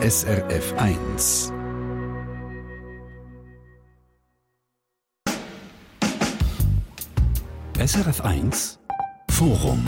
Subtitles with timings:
[0.00, 1.52] SRF 1.
[7.80, 8.78] SRF 1
[9.28, 9.84] Forum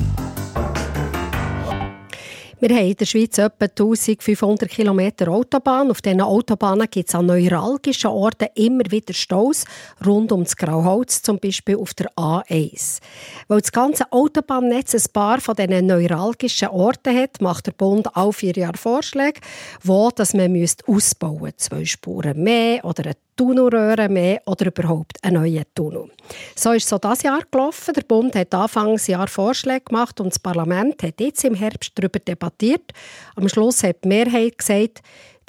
[2.61, 5.91] wir haben in der Schweiz etwa 1500 Kilometer Autobahn.
[5.91, 9.65] Auf diesen Autobahnen gibt es an neuralgischen Orten immer wieder Staus,
[10.05, 13.01] rund um das Grauholz, zum Beispiel auf der A1.
[13.49, 18.33] Weil das ganze Autobahnnetz ein paar von diesen neuralgischen Orten hat, macht der Bund alle
[18.35, 19.41] vier Jahre Vorschläge,
[19.83, 20.55] wo dass man
[20.87, 21.57] ausbauen müsste.
[21.57, 26.11] Zwei Spuren mehr oder eine Tunnelröhre mehr oder überhaupt einen neuen Tunnel.
[26.55, 27.95] So ist so das Jahr gelaufen.
[27.95, 32.93] Der Bund hat Anfangsjahr Vorschläge gemacht und das Parlament hat jetzt im Herbst darüber debattiert.
[33.37, 35.01] Am Schluss hat die Mehrheit gesagt,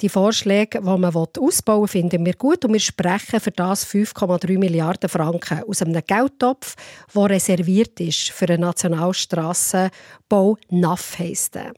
[0.02, 4.58] die Vorschläge, die man ausbauen will, finden wir gut und wir sprechen für das 5,3
[4.58, 6.74] Milliarden Franken aus einem Geldtopf,
[7.14, 11.72] der reserviert ist für einen Nationalstrassenbau NAF heisst der.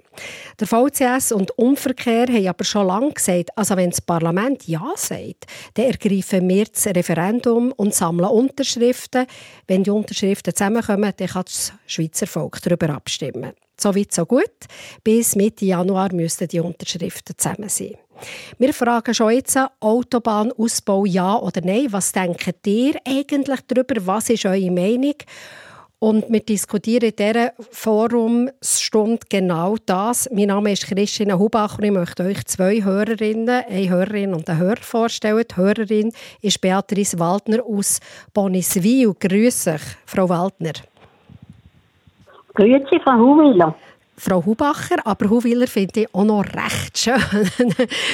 [0.59, 5.45] Der VCS und Umverkehr haben aber schon lange gesagt, also wenn das Parlament Ja sagt,
[5.75, 9.27] dann ergreifen wir das Referendum und sammeln Unterschriften.
[9.67, 13.53] Wenn die Unterschriften zusammenkommen, dann kann das Schweizer Volk darüber abstimmen.
[13.85, 14.49] So weit, so gut.
[15.03, 17.93] Bis Mitte Januar müssten die Unterschriften zusammen sein.
[18.57, 21.89] Wir fragen schon jetzt, Autobahnausbau ja oder nein.
[21.91, 24.07] Was denkt ihr eigentlich darüber?
[24.07, 25.17] Was ist eure Meinung?
[25.99, 30.31] Und wir diskutieren in dieser Forumstunde genau das.
[30.33, 34.61] Mein Name ist Christine Hubacher und ich möchte euch zwei Hörerinnen, eine Hörerin und einen
[34.61, 35.45] Hörer vorstellen.
[35.51, 38.01] Die Hörerin ist Beatrice Waldner aus
[38.33, 39.13] Boniswil.
[39.13, 40.73] Grüß euch, Frau Waldner.
[42.55, 43.75] Grüezi, Frau Huwiller.
[44.17, 47.15] Frau Hubacher, aber Huwiller finde ich auch noch recht schön.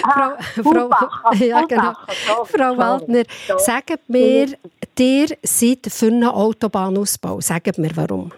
[0.02, 0.32] Ah,
[0.62, 1.92] Frau, Frau, ja, genau.
[2.44, 3.24] Frau Waldner,
[3.58, 4.46] sagt mir,
[4.98, 7.40] ihr seid für einen Autobahnausbau.
[7.40, 8.32] Sagt mir, warum.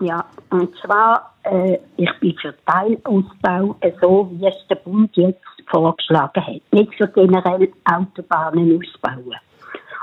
[0.00, 6.46] Ja, und zwar, äh, ich bin für Teilausbau, so wie es der Bund jetzt vorgeschlagen
[6.46, 6.62] hat.
[6.70, 9.34] Nicht für generell Autobahnen ausbauen.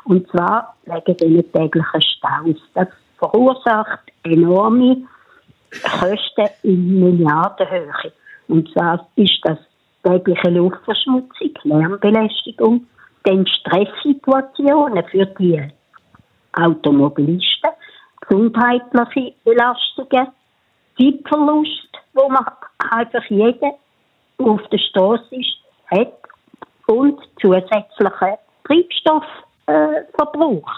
[0.03, 2.57] Und zwar wegen den täglichen Staus.
[2.73, 4.97] Das verursacht enorme
[5.71, 8.11] Kosten in Milliardenhöhe.
[8.47, 9.57] Und zwar ist das
[10.03, 12.85] tägliche Luftverschmutzung, Lärmbelästigung,
[13.23, 15.63] dann Stresssituationen für die
[16.53, 17.71] Automobilisten,
[18.21, 20.27] gesundheitliche Belastungen,
[20.97, 22.45] Zeitverlust, wo man
[22.91, 23.73] einfach jeder,
[24.39, 25.57] der auf der Straße ist,
[25.91, 26.13] hat
[26.87, 29.27] und zusätzlichen Treibstoffverbrauch.
[29.67, 30.71] Äh,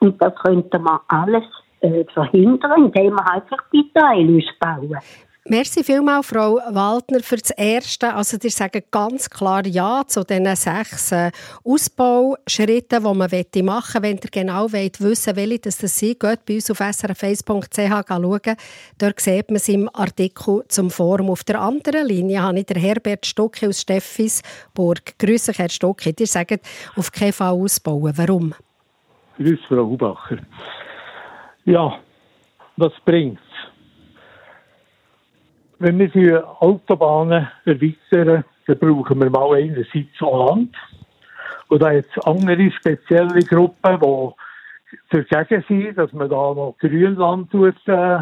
[0.00, 1.44] und das könnte man alles
[1.80, 4.98] äh, verhindern, indem wir einfach die Teile ausbauen.
[5.46, 8.14] Merci vielmals, Frau Waldner, für das Erste.
[8.14, 11.30] Also, ihr sagt ganz klar Ja zu diesen sechs äh,
[11.64, 14.02] Ausbauschritten, die man machen möchte.
[14.02, 18.56] Wenn ihr genau wollt, wissen welche das sind, geht bei uns auf srf1.ch schauen.
[18.98, 21.30] Dort sieht man es im Artikel zum Forum.
[21.30, 25.18] Auf der anderen Linie habe ich den Herbert Stucki aus Steffisburg.
[25.18, 26.14] Grüße, Herr Stucki.
[26.16, 26.60] Ihr sagt,
[26.96, 28.12] auf keinen Fall ausbauen.
[28.14, 28.54] Warum?
[29.38, 30.36] Grüß, Frau Hubacher.
[31.64, 31.98] Ja,
[32.76, 33.42] was bringt's?
[35.78, 40.74] Wenn wir die Autobahnen erweitern, dann brauchen wir mal einerseits Land.
[41.68, 44.00] Und da jetzt andere spezielle Gruppen,
[45.12, 48.18] die dagegen sind, dass man da noch Grünland tut, äh,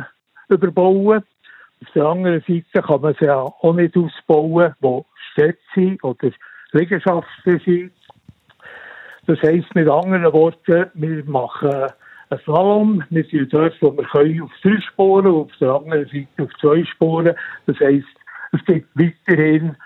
[0.49, 1.23] überbauen.
[1.83, 6.31] Auf der anderen Seite kann man es ja auch nicht ausbauen, wo Städte sind oder
[6.73, 7.93] Liegenschaften sind.
[9.27, 11.93] Das heisst mit anderen Worten, wir machen
[12.31, 13.03] ein Slalom.
[13.11, 16.85] Wir sind dort, wo wir können, auf drei Spuren, auf der anderen Seite auf zwei
[16.85, 17.35] Spuren.
[17.67, 18.07] Das heisst,
[18.53, 19.77] es gibt weiterhin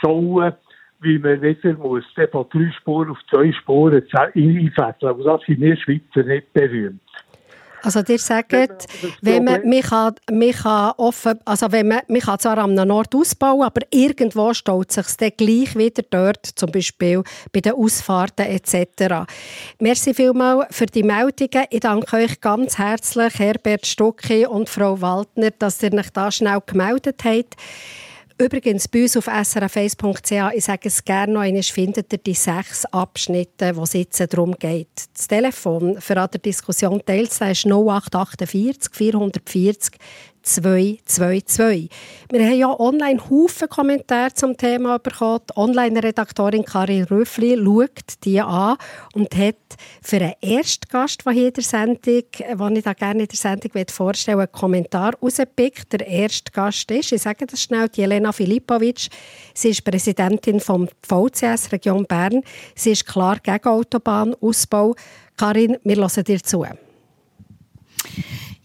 [0.00, 0.52] Schauen,
[1.00, 4.74] wie man wieder muss, von drei Spuren auf zwei Spuren einfädeln.
[5.02, 7.00] Aber das sind wir Schweizer nicht berühmt.
[7.82, 8.52] Also ihr sagt,
[9.22, 13.14] wenn man, man, kann, man kann offen, also wenn man, man kann zwar am Nord
[13.14, 17.22] ausbauen, aber irgendwo staut sich dann gleich wieder dort, zum Beispiel
[17.52, 19.26] bei den Ausfahrten etc.
[19.78, 21.66] Merci vielmals für die Meldungen.
[21.70, 26.60] Ich danke euch ganz herzlich, Herbert Stucki und Frau Waldner, dass ihr euch da schnell
[26.66, 27.56] gemeldet habt.
[28.40, 32.84] Übrigens, bei uns auf srf1.ch, ich sage es gerne noch einmal, findet ihr die sechs
[32.84, 34.86] Abschnitte, wo es jetzt darum geht.
[35.12, 39.98] Das Telefon für eine Diskussion teilzunehmen ist 0848 440
[40.48, 41.90] 222.
[42.30, 45.42] Wir haben ja online Haufen Kommentare zum Thema bekommen.
[45.54, 48.78] Online-Redaktorin Karin Röffli schaut die an
[49.12, 49.56] und hat
[50.02, 53.70] für einen Erstgast, der hier in der Sendung, den ich da gerne in der Sendung
[53.90, 55.92] vorstellen einen Kommentar rausgepickt.
[55.92, 59.08] Der erste Gast ist, ich sage das schnell, die Jelena Filipovic.
[59.52, 62.42] Sie ist Präsidentin vom VCS Region Bern.
[62.74, 64.94] Sie ist klar gegen Autobahnausbau.
[65.36, 66.64] Karin, wir hören dir zu.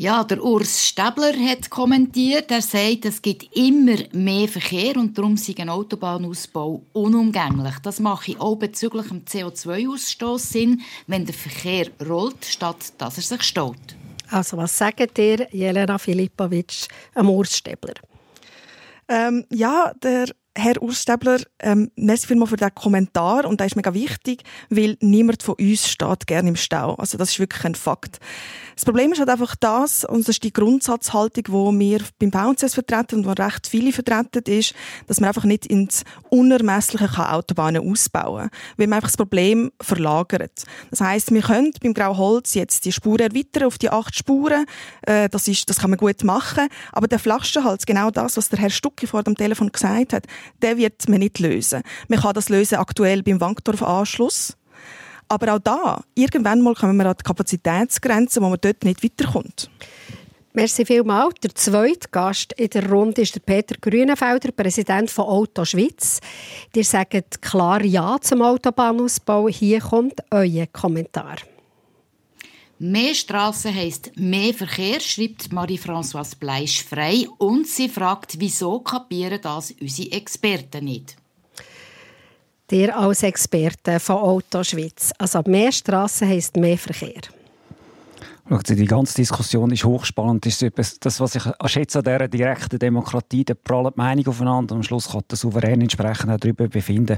[0.04, 2.52] Ja, der Urs Stäbler hat kommentiert.
[2.52, 7.80] Er sagt, es gibt immer mehr Verkehr und darum sei ein Autobahnausbau unumgänglich.
[7.84, 13.44] Das mache auch bezüglich dem CO2-Ausstoß Sinn, wenn der Verkehr rollt, statt dass er sich
[13.44, 13.96] staut.
[14.30, 17.94] Also was sagt ihr, Jelena Filipovic, am Urs Stäbler?
[19.08, 23.94] Ähm, ja, der Herr Urstäbler, ähm, merci vielmals für diesen Kommentar und der ist mega
[23.94, 26.94] wichtig, weil niemand von uns steht gerne im Stau.
[26.94, 28.20] Also das ist wirklich ein Fakt.
[28.76, 32.76] Das Problem ist halt einfach das, und das ist die Grundsatzhaltung, die wir beim VNCS
[32.76, 34.76] vertreten und die recht viele vertreten, ist,
[35.08, 40.64] dass man einfach nicht ins Unermessliche Autobahnen ausbauen kann, weil man einfach das Problem verlagert.
[40.92, 44.66] Das heißt, wir können beim Grauholz jetzt die Spuren erweitern auf die acht Spuren,
[45.02, 48.60] äh, das, ist, das kann man gut machen, aber der Flaschenhals, genau das, was der
[48.60, 50.28] Herr Stucki vor dem Telefon gesagt hat,
[50.62, 51.82] den wird man nicht lösen.
[52.08, 54.56] Man kann das lösen aktuell beim Wankdorf-Anschluss,
[55.28, 59.70] aber auch da, irgendwann mal kommen wir an die Kapazitätsgrenze, wo man dort nicht weiterkommt.
[60.56, 61.34] Merci vielmals.
[61.42, 66.20] Der zweite Gast in der Runde ist der Peter Grünenfelder, Präsident von Auto Schweiz.
[66.76, 69.50] Ihr sagt klar Ja zum Autobahnausbau.
[69.50, 71.38] Hier kommt euer Kommentar.
[72.80, 77.28] Mehr Straßen heisst mehr Verkehr, schreibt Marie-Françoise Bleisch frei.
[77.38, 81.16] Und sie fragt, wieso kapieren das unsere Experten nicht?
[82.70, 85.12] Dir als Experte von Auto Schweiz.
[85.18, 87.22] Also mehr Straßen heisst mehr Verkehr.
[88.68, 90.46] Die ganze Diskussion ist hochspannend.
[90.46, 94.74] Das, ist das, was ich schätze an dieser direkten Demokratie, da prallen die Meinung aufeinander
[94.76, 97.18] und am Schluss kann der Souverän entsprechend darüber befinden.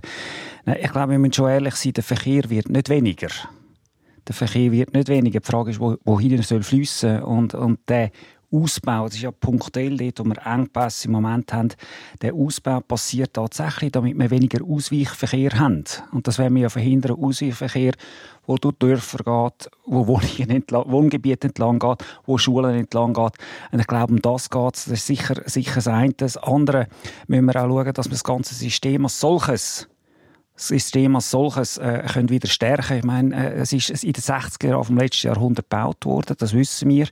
[0.80, 3.30] Ich glaube, wir müssen schon ehrlich sein, der Verkehr wird nicht weniger.
[4.28, 5.40] Der Verkehr wird nicht weniger.
[5.40, 8.12] Die Frage ist, wohin er soll fließen und, und der
[8.52, 11.70] Ausbau, das ist ja punktuell dort, wo wir Engpässe im Moment haben,
[12.22, 15.84] der Ausbau passiert tatsächlich, damit wir weniger Ausweichverkehr haben.
[16.12, 17.94] Und das werden wir ja verhindern, Ausweichverkehr,
[18.46, 23.34] wo durch Dörfer geht, wo Wohnungen entlang, Wohngebiete entlang geht, wo Schulen entlang geht.
[23.72, 24.86] Und ich glaube, um das geht es.
[24.86, 26.14] Das ist sicher, sicher das eine.
[26.14, 26.88] Das andere
[27.28, 29.88] müssen wir auch schauen, dass wir das ganze System als solches
[30.56, 32.98] System als solches äh, können wieder stärken.
[32.98, 36.54] Ich meine, äh, es ist in den 60er Jahren vom letzten Jahrhundert gebaut worden, das
[36.54, 37.08] wissen wir.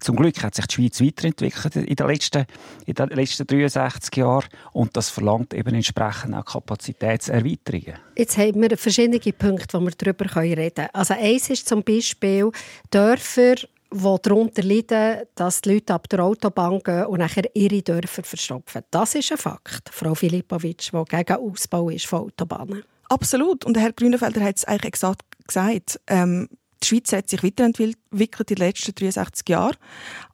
[0.00, 2.46] Zum Glück hat sich die Schweiz weiterentwickelt in den letzten,
[2.86, 7.94] in den letzten 63 Jahren und das verlangt eben entsprechend auch Kapazitätserweiterungen.
[8.16, 10.88] Jetzt haben wir verschiedene Punkte, wo wir darüber reden können.
[10.92, 12.52] Also eins ist zum Beispiel
[12.90, 13.56] Dörfer,
[13.94, 18.82] die darunter leiden, dass die Leute ab der Autobahn gehen und nachher ihre Dörfer verstopfen.
[18.90, 22.82] Das ist ein Fakt, Frau Filipovic, der gegen Ausbau ist von Autobahnen.
[23.08, 23.64] Absolut.
[23.64, 26.00] Und Herr Grünenfelder hat es eigentlich exakt gesagt.
[26.08, 26.48] Ähm,
[26.82, 29.76] die Schweiz hat sich weiterentwickelt in den letzten 63 Jahren,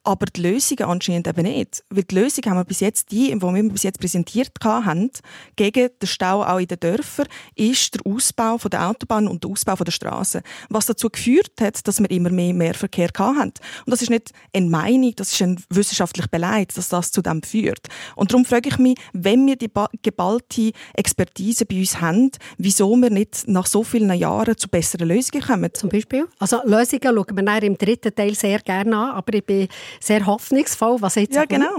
[0.03, 1.83] aber die Lösungen anscheinend eben nicht.
[1.89, 5.11] Weil die Lösung haben wir bis jetzt, die, die wir bis jetzt präsentiert haben,
[5.55, 9.75] gegen den Stau auch in den Dörfern, ist der Ausbau der Autobahn und der Ausbau
[9.75, 10.41] der Straßen.
[10.69, 13.51] Was dazu geführt hat, dass wir immer mehr, mehr Verkehr haben.
[13.85, 17.43] Und das ist nicht eine Meinung, das ist ein wissenschaftlich Beleg, dass das zu dem
[17.43, 17.87] führt.
[18.15, 19.69] Und darum frage ich mich, wenn wir die
[20.01, 25.43] geballte Expertise bei uns haben, wieso wir nicht nach so vielen Jahren zu besseren Lösungen
[25.43, 25.69] kommen.
[25.73, 26.27] Zum Beispiel?
[26.39, 29.67] Also Lösungen schauen wir im dritten Teil sehr gerne an, aber ich bin
[29.99, 31.75] sehr hoffnungsvoll, was jetzt Ja, genau.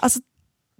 [0.00, 0.20] Also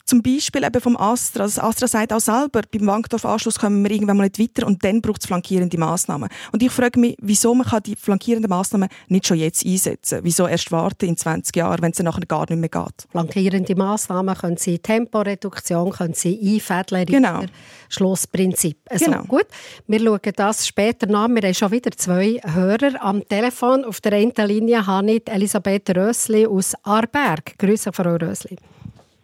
[0.04, 1.44] zum Beispiel eben vom Astra.
[1.44, 5.00] Das Astra sagt auch selber, beim Wankdorf-Anschluss kommen wir irgendwann mal nicht weiter und dann
[5.00, 6.28] braucht es flankierende Massnahmen.
[6.52, 10.46] Und ich frage mich, wieso man kann die flankierenden Massnahmen nicht schon jetzt einsetzen Wieso
[10.46, 13.06] erst warten in 20 Jahren, wenn es dann nachher gar nicht mehr geht?
[13.10, 17.40] Flankierende Massnahmen können sie Temporeduktion, können sie einfädeln, genau.
[17.88, 18.78] Schlussprinzip.
[18.88, 19.22] Also genau.
[19.24, 19.46] gut,
[19.86, 21.28] wir schauen das später nach.
[21.28, 23.84] Wir haben schon wieder zwei Hörer am Telefon.
[23.84, 27.58] Auf der einen Linie habe ich Elisabeth Rösli aus Arberg.
[27.58, 28.56] Grüße, Frau Rösli.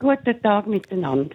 [0.01, 1.35] Guten Tag miteinander.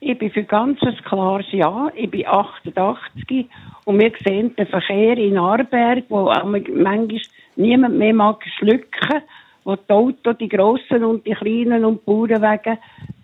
[0.00, 1.92] Ich bin für ganz ein klares Ja.
[1.94, 3.48] Ich bin 88
[3.84, 7.06] und wir sehen den Verkehr in Arberg, wo manchmal
[7.54, 9.22] niemand mehr mag schlucken,
[9.62, 12.78] wo die Autos, die grossen und die kleinen und die Bauernwege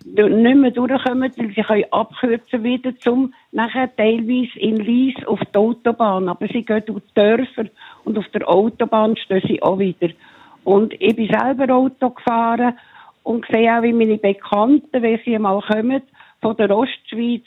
[0.05, 5.57] nicht mehr durchkommen, weil sie können abkürzen wieder zum nachher teilweise in Lies auf die
[5.57, 6.29] Autobahn.
[6.29, 7.65] Aber sie gehen durch die Dörfer
[8.05, 10.13] und auf der Autobahn stehen sie auch wieder.
[10.63, 12.77] Und ich bin selber Auto gefahren
[13.27, 16.01] und sehe auch, wie meine Bekannten, wenn sie mal kommen,
[16.41, 17.43] von der Ostschweiz,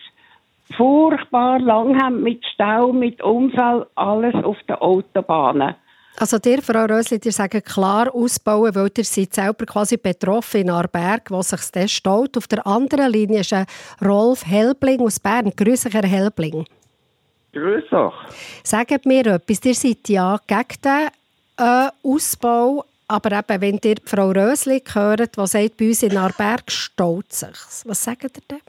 [0.76, 5.75] furchtbar lang haben mit Stau, mit Unfall, alles auf den Autobahnen.
[6.18, 10.70] Also dir, Frau Rösli, ihr sagt klar ausbauen, weil ihr seid selber quasi betroffen in
[10.70, 12.37] Arberg, wo sich das staut.
[12.37, 13.64] Auf der anderen Linie ist ein
[14.04, 15.50] Rolf Helbling aus Bern.
[15.56, 16.66] Grüß Herr Helbling.
[17.54, 18.14] Grüß euch.
[18.62, 21.08] Sagt mir etwas, ihr seid ja gegen den
[21.56, 26.71] äh, Ausbau aber eben, wenn ihr Frau Rösli hört, die sagt, bei uns in Arberg
[26.71, 27.57] staut sich.
[27.85, 28.61] Was sagt ihr denn?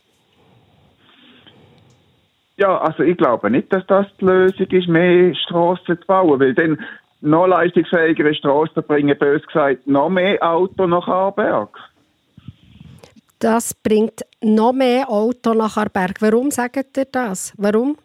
[2.57, 6.53] Ja, also ich glaube nicht, dass das die Lösung ist, mehr Straßen zu bauen, weil
[6.53, 6.79] dann
[7.21, 11.77] noch leistungsfähigere Straßen bringen, bös gesagt, noch mehr Auto nach Arberg.
[13.39, 16.21] Das bringt noch mehr Auto nach Arberg.
[16.21, 17.53] Warum sagt ihr das?
[17.57, 17.97] Warum?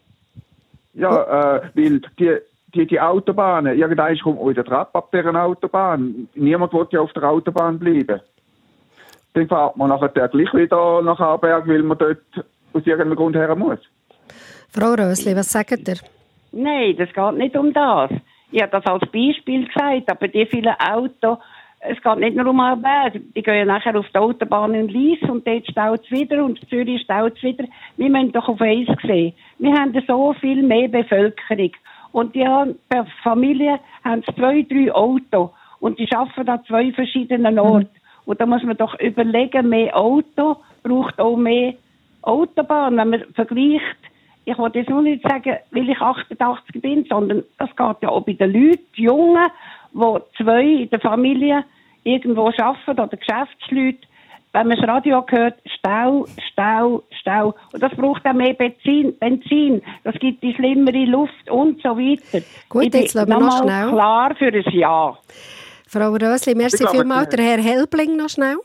[0.94, 2.38] Ja, äh, weil die,
[2.76, 6.28] die, die Autobahnen, irgendwann kommt auch wieder Trab ab dieser Autobahn.
[6.34, 8.20] Niemand will ja auf der Autobahn bleiben.
[9.34, 12.22] Dann fährt man nachher gleich wieder nach Arberg, weil man dort
[12.72, 13.78] aus irgendeinem Grund her muss.
[14.70, 15.96] Frau Rösli, was sagt ihr?
[16.52, 18.10] Nein, das geht nicht um das.
[18.50, 21.38] Ich habe das als Beispiel gesagt, aber die vielen Autos,
[21.80, 23.20] es geht nicht nur um Arbeit.
[23.34, 27.02] Die gehen nachher auf die Autobahn in Lies und dort staut es wieder und Zürich
[27.02, 27.64] staut es wieder.
[27.96, 29.34] Wir müssen doch auf eins sehen.
[29.58, 31.72] Wir haben so viel mehr Bevölkerung.
[32.16, 35.50] Und die haben, per Familie haben zwei, drei Autos.
[35.80, 37.90] Und die arbeiten an zwei verschiedenen Orten.
[38.24, 41.74] Und da muss man doch überlegen, mehr Auto braucht auch mehr
[42.22, 42.96] Autobahn.
[42.96, 43.98] Wenn man vergleicht,
[44.46, 48.24] ich wollte jetzt nur nicht sagen, weil ich 88 bin, sondern das geht ja auch
[48.24, 49.46] bei den Leuten, Jungen,
[49.92, 51.64] die zwei in der Familie
[52.02, 54.05] irgendwo arbeiten oder Geschäftsleute,
[54.56, 57.54] wenn man das Radio hört, Stau, Stau, Stau.
[57.72, 59.82] Und das braucht auch mehr Benzin, Benzin.
[60.02, 62.44] Das gibt die schlimmere Luft und so weiter.
[62.70, 63.88] Gut, jetzt lassen wir noch nochmal schnell.
[63.90, 65.18] klar für ein Ja.
[65.88, 67.28] Frau Rösli, merci glaube, vielmals.
[67.28, 68.56] Der Herr Helbling noch schnell.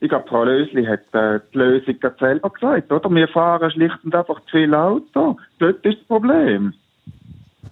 [0.00, 3.10] Ich glaube, Frau Lösli hat äh, die Lösung gerade selber gesagt, oder?
[3.10, 5.36] Wir fahren schlicht und einfach zu viel Auto.
[5.58, 6.74] Dort ist das Problem.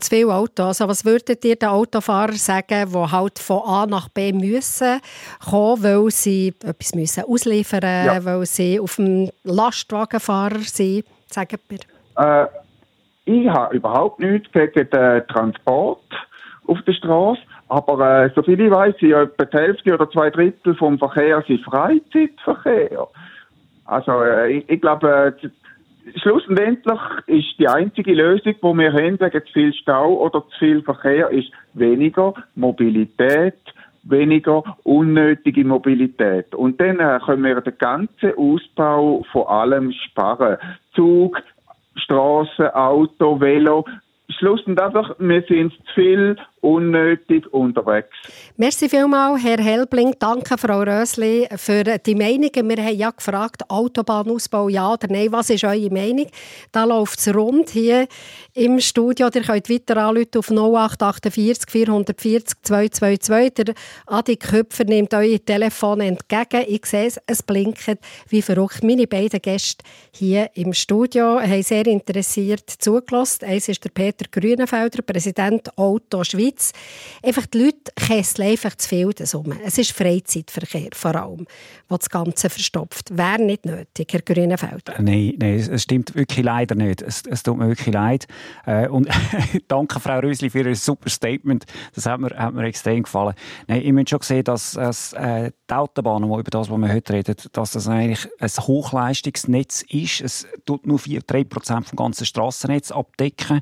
[0.01, 0.81] Zu viele Autos.
[0.81, 5.01] Also was würdet ihr den Autofahrern sagen, die halt von A nach B müssen
[5.49, 8.25] kommen, weil sie etwas müssen ausliefern müssen, Ja.
[8.25, 11.05] weil sie auf dem Lastwagenfahrer sind?
[11.27, 11.79] Sagen wir.
[12.17, 12.47] Äh,
[13.25, 16.03] ich habe überhaupt nichts gegen den Transport
[16.67, 20.75] auf der Straße, aber äh, soviel ich weiß, sind etwa die Hälfte oder zwei Drittel
[20.77, 23.07] vom Verkehr sind Freizeitverkehr.
[23.87, 25.49] Also äh, ich, ich glaube, äh,
[26.17, 30.83] schlussendlich ist die einzige Lösung, die wir haben gegen zu viel Stau oder zu viel
[30.83, 33.55] Verkehr, ist weniger Mobilität,
[34.03, 36.55] weniger unnötige Mobilität.
[36.55, 40.59] Und dann äh, können wir den ganzen Ausbau von allem sparen.
[40.95, 41.41] Zug,
[41.97, 43.85] Straße, Auto, Velo.
[44.29, 48.09] Schlussendlich wir sind zu viel unnötig unterwegs.
[48.57, 50.15] Merci vielmals, Herr Helbling.
[50.19, 52.69] Danke, Frau Rösli, für die Meinungen.
[52.69, 55.31] Wir haben ja gefragt, Autobahnausbau ja oder nein.
[55.31, 56.27] Was ist eure Meinung?
[56.73, 58.07] Da läuft es rund hier
[58.55, 59.29] im Studio.
[59.35, 63.55] Ihr könnt weiter anrufen auf 0848 440 222.
[63.55, 63.75] Der
[64.07, 66.65] Adi Köpfer nimmt euer Telefon entgegen.
[66.67, 67.85] Ich sehe es, es blinkt
[68.29, 68.83] wie verrückt.
[68.83, 73.45] Meine beiden Gäste hier im Studio haben sehr interessiert zugelassen.
[73.45, 76.54] Eins ist der Peter Grünenfelder, Präsident Auto Schweiz.
[77.23, 79.53] Einfach die Leute kesseln einfach zu viel um.
[79.65, 81.47] Es ist Freizeitverkehr vor allem,
[81.89, 83.17] was das Ganze verstopft.
[83.17, 84.95] Wäre nicht nötig, Herr Grünenfelder.
[85.01, 87.03] Nein, nein, es stimmt wirklich leider nicht.
[87.03, 88.27] Es, es tut mir wirklich leid.
[88.67, 89.09] Äh, und
[89.69, 91.65] danke, Frau Rösli, für Ihr super Statement.
[91.95, 93.35] Das hat mir, hat mir extrem gefallen.
[93.67, 97.13] Nein, ich muss schon sehen, dass, dass äh, die Autobahnen, über das, was wir heute
[97.13, 100.21] reden, dass das eigentlich ein Hochleistungsnetz ist.
[100.21, 103.61] Es tut nur 4-3% vom ganzen Strassennetz abdecken,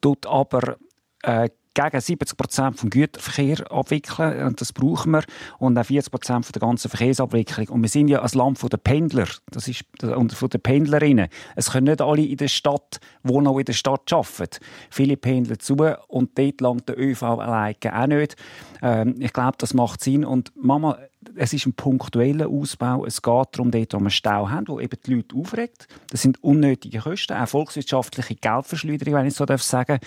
[0.00, 0.76] tut aber
[1.22, 4.46] äh, gegen 70 Prozent vom Güterverkehr abwickeln.
[4.46, 5.22] Und das brauchen wir.
[5.58, 7.68] Und auch 40 Prozent von der ganzen Verkehrsabwicklung.
[7.68, 9.28] Und wir sind ja ein Land der Pendler.
[9.50, 11.28] Das ist, und von den Pendlerinnen.
[11.54, 14.58] Es können nicht alle in der Stadt, wohnen auch in der Stadt arbeiten.
[14.90, 15.76] Viele pendeln zu
[16.08, 18.36] und dort langt der ÖV alleine auch nicht.
[18.82, 20.24] Ähm, ich glaube, das macht Sinn.
[20.24, 20.98] Und Mama,
[21.34, 23.04] es ist ein punktueller Ausbau.
[23.04, 25.88] Es geht darum, dort, wo wir Stau haben, wo eben die Leute aufregt.
[26.10, 29.98] Das sind unnötige Kosten, auch volkswirtschaftliche Geldverschleuderung, wenn ich so darf sagen.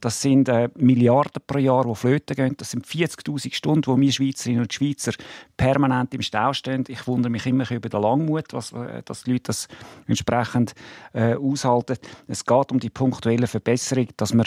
[0.00, 2.54] Das sind äh, Milliarden pro Jahr, die flöten gehen.
[2.56, 5.12] Das sind 40'000 Stunden, wo wir Schweizerinnen und Schweizer
[5.56, 6.84] permanent im Stau stehen.
[6.88, 9.68] Ich wundere mich immer über den Langmut, was, äh, dass die Leute das
[10.06, 10.74] entsprechend
[11.14, 11.96] äh, aushalten.
[12.26, 14.46] Es geht um die punktuelle Verbesserung, dass man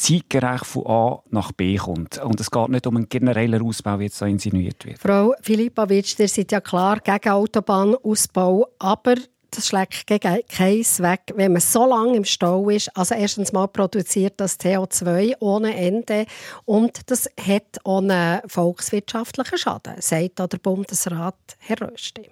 [0.00, 2.18] zeitgerecht von A nach B kommt.
[2.18, 4.98] Und es geht nicht um einen generellen Ausbau, wie jetzt so insinuiert wird.
[4.98, 9.16] Frau Filipowitsch, ihr seid ja klar gegen Autobahnausbau, aber
[9.50, 12.96] das schlägt gegen keins weg, wenn man so lange im Stau ist.
[12.96, 16.26] Also erstens mal produziert das CO2 ohne Ende
[16.64, 22.30] und das hat einen volkswirtschaftlichen Schaden, sagt der Bundesrat Herr Rösti.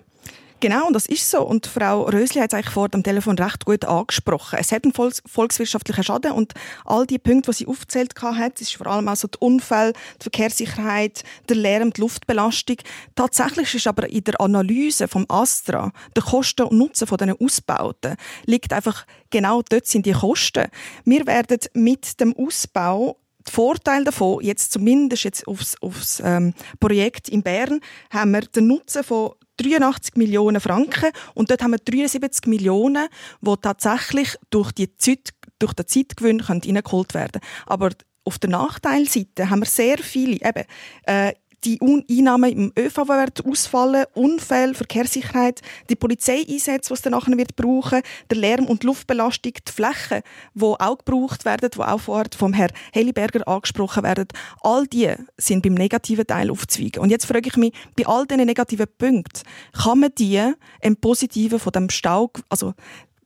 [0.60, 1.42] Genau, und das ist so.
[1.42, 4.58] Und Frau Rösli hat es eigentlich vor dem Telefon recht gut angesprochen.
[4.60, 6.52] Es hat einen volks volkswirtschaftlichen Schaden und
[6.84, 11.22] all die Punkte, die sie aufgezählt hat, ist vor allem also die Unfälle, die Verkehrssicherheit,
[11.48, 12.78] der Lärm, die Luftbelastung.
[13.14, 18.16] Tatsächlich ist aber in der Analyse vom Astra der Kosten und Nutzen von diesen Ausbauten
[18.44, 20.66] liegt einfach genau dort sind die Kosten.
[21.04, 23.16] Wir werden mit dem Ausbau
[23.48, 28.66] der Vorteil davon, jetzt zumindest jetzt aufs, aufs ähm, Projekt in Bern, haben wir den
[28.66, 33.08] Nutzen von 83 Millionen Franken und dort haben wir 73 Millionen,
[33.40, 37.52] die tatsächlich durch, die Zeit, durch den Zeitgewinn reingeholt werden können.
[37.66, 37.90] Aber
[38.24, 40.64] auf der Nachteilseite haben wir sehr viele, eben,
[41.04, 41.32] äh,
[41.64, 45.60] die Einnahmen im ÖV werden ausfallen, Unfälle, Verkehrssicherheit,
[45.90, 50.22] die Polizeieinsätze, die es dann nachher wird brauchen, der Lärm und Luftbelastung, die Flächen,
[50.54, 54.28] die auch gebraucht werden, die auch vorher vom Herrn Heliberger angesprochen werden,
[54.60, 57.02] all die sind beim negativen Teil aufzweigen.
[57.02, 60.40] Und jetzt frage ich mich, bei all diesen negativen Punkten, kann man die
[60.80, 62.74] im Positiven von dem Stau, also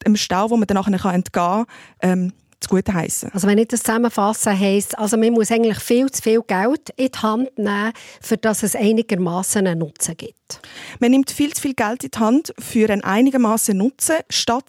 [0.05, 1.67] dem Stau, wo man dann nachher entgehen kann,
[2.01, 2.33] ähm,
[2.63, 3.31] zu gut heißen.
[3.33, 7.11] Also wenn ich das zusammenfasse, heisst also man muss eigentlich viel zu viel Geld in
[7.13, 10.61] die Hand nehmen, für dass es einigermaßen einen Nutzen gibt.
[11.01, 14.65] Man nimmt viel zu viel Geld in die Hand für einen einigermaßen Nutzen, statt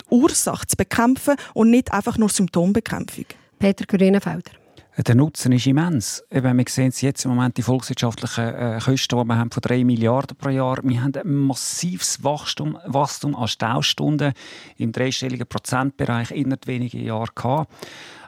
[0.00, 3.26] die Ursache zu bekämpfen und nicht einfach nur Symptombekämpfung.
[3.58, 4.63] Peter Grünenfelder.
[4.96, 6.24] Der Nutzen ist immens.
[6.30, 9.82] Eben, wir sehen jetzt im Moment die volkswirtschaftlichen äh, Kosten, die wir haben von 3
[9.82, 10.78] Milliarden pro Jahr.
[10.84, 14.34] Wir haben ein massives Wachstum, Wachstum an Staustunden
[14.76, 17.72] im dreistelligen Prozentbereich innerhalb weniger Jahre gehabt.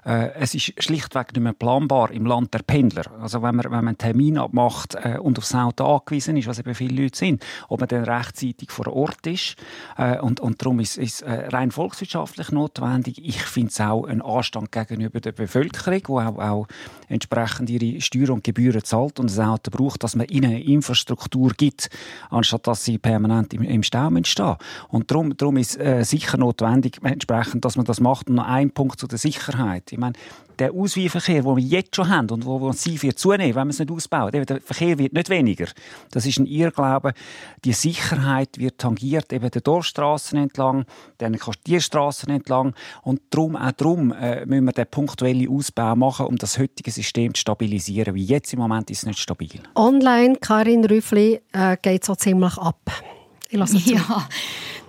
[0.06, 3.04] Äh, es ist schlichtweg nicht mehr planbar im Land der Pendler.
[3.20, 6.60] Also wenn man, wenn man einen Termin abmacht äh, und aufs Auto angewiesen ist, was
[6.60, 9.56] eben viele Leute sind, ob man dann rechtzeitig vor Ort ist.
[9.96, 13.20] Äh, und, und darum ist es äh, rein volkswirtschaftlich notwendig.
[13.24, 16.66] Ich finde es auch ein Anstand gegenüber der Bevölkerung, die auch, auch
[17.08, 21.50] entsprechend ihre Steuern und Gebühren zahlt und das Auto braucht, dass man ihnen eine Infrastruktur
[21.56, 21.90] gibt,
[22.30, 24.56] anstatt dass sie permanent im, im Stau stehen.
[24.88, 28.28] Und darum, darum ist äh, sicher notwendig, entsprechend, dass man das macht.
[28.28, 29.95] Und noch ein Punkt zu der Sicherheit.
[29.96, 30.12] Ich meine,
[30.58, 33.78] der Ausweichverkehr, den wir jetzt schon haben und wo massiv wird zunehmen, wenn wir es
[33.78, 35.66] nicht ausbauen, der Verkehr wird nicht weniger.
[36.10, 37.14] Das ist ein Irrglaube.
[37.64, 40.84] Die Sicherheit wird tangiert, eben der Dorfstraßen entlang,
[41.18, 46.26] dann die Straßen entlang und darum, auch darum äh, müssen wir den punktuellen Ausbau machen,
[46.26, 48.14] um das heutige System zu stabilisieren.
[48.14, 49.60] Wie jetzt im Moment ist es nicht stabil.
[49.74, 52.80] Online, Karin Rüffli, äh, geht so ziemlich ab.
[53.48, 54.28] Ich lasse ja.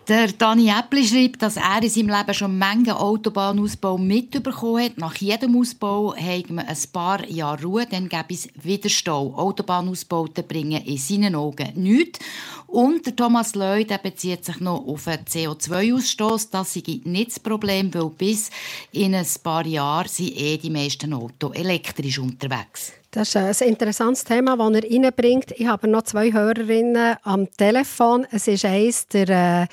[0.07, 4.97] Der Dani Äppli schreibt, dass er in seinem Leben schon Mengen Autobahnausbau mitbekommen hat.
[4.97, 9.33] Nach jedem Ausbau hat man ein paar Jahre Ruhe, dann gäbe es wieder Stau.
[9.35, 12.19] Autobahnausbauten bringen in seinen Augen nichts.
[12.67, 16.51] Und der Thomas Leu der bezieht sich noch auf einen CO2-Ausstoß.
[16.51, 18.49] Das ist nicht das Problem, weil bis
[18.93, 22.93] in ein paar Jahren sind eh die meisten Autos elektrisch unterwegs.
[23.11, 25.51] Das ist ein interessantes Thema, das er reinbringt.
[25.57, 28.25] Ich habe noch zwei Hörerinnen am Telefon.
[28.31, 29.67] Es ist eins, der äh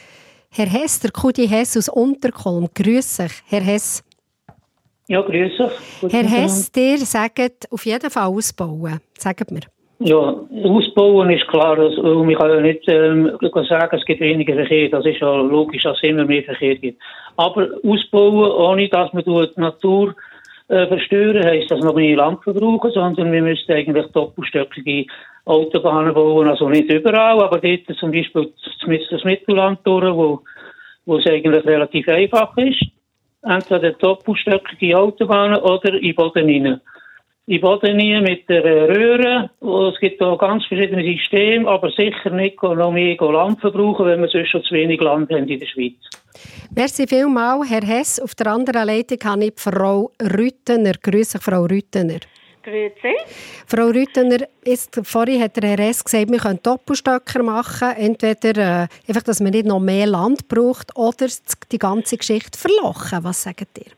[0.56, 2.68] Herr Hess, der Kudi Hess aus Unterkolm.
[2.72, 4.04] Grüß dich, Herr Hess.
[5.08, 6.12] Ja, grüß dich.
[6.12, 9.00] Herr Hess, dir sagt auf jeden Fall ausbauen.
[9.18, 9.62] Sagt mir.
[9.98, 10.16] Ja,
[10.64, 11.76] ausbauen ist klar.
[11.76, 13.36] Also, man kann ja nicht ähm,
[13.68, 14.90] sagen, es gibt weniger Verkehr.
[14.90, 17.02] Das ist ja logisch, dass es immer mehr Verkehr gibt.
[17.36, 20.14] Aber ausbauen, ohne dass man die Natur
[20.68, 25.06] äh, verstören, heisst das noch mehr Land verbrauchen, sondern wir müssten eigentlich doppelstöckige
[25.44, 28.50] Autobahnen bauen, also nicht überall, aber dort zum Beispiel
[29.10, 30.40] das Mittelland durch, wo,
[31.04, 32.82] wo es eigentlich relativ einfach ist.
[33.42, 36.80] Entweder doppelstöckige Autobahnen oder in Boden rein.
[37.46, 39.50] In Boden rein mit der Röhre.
[39.92, 44.28] Es gibt da ganz verschiedene Systeme, aber sicher nicht noch mehr Land verbrauchen, wenn wir
[44.28, 45.92] sonst schon zu wenig Land haben in der Schweiz.
[46.74, 48.18] Merci vielmals, Herr Hess.
[48.18, 50.94] Auf der anderen Leitung habe ich Frau Rüttener.
[51.02, 52.20] Grüße, Frau Rüttener.
[52.62, 53.14] Grüezi.
[53.66, 57.90] Frau Rüttener, ist, vorhin hat der Herr Hess gesagt, wir können Doppelstöcker machen.
[57.94, 61.26] Entweder äh, einfach, dass man nicht noch mehr Land braucht oder
[61.70, 63.22] die ganze Geschichte verlochen.
[63.22, 63.92] Was sagt ihr?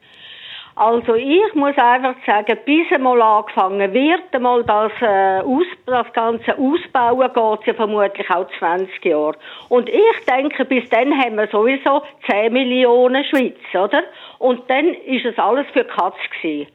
[0.79, 6.53] Also ich muss einfach sagen, bis einmal angefangen wird, einmal das, äh, aus, das ganze
[6.59, 9.37] Ausbauen geht ja vermutlich auch 20 Jahre.
[9.71, 14.03] Und ich denke, bis dann haben wir sowieso 10 Millionen Schweiz, oder?
[14.39, 16.71] Und dann ist es alles für Katz gewesen.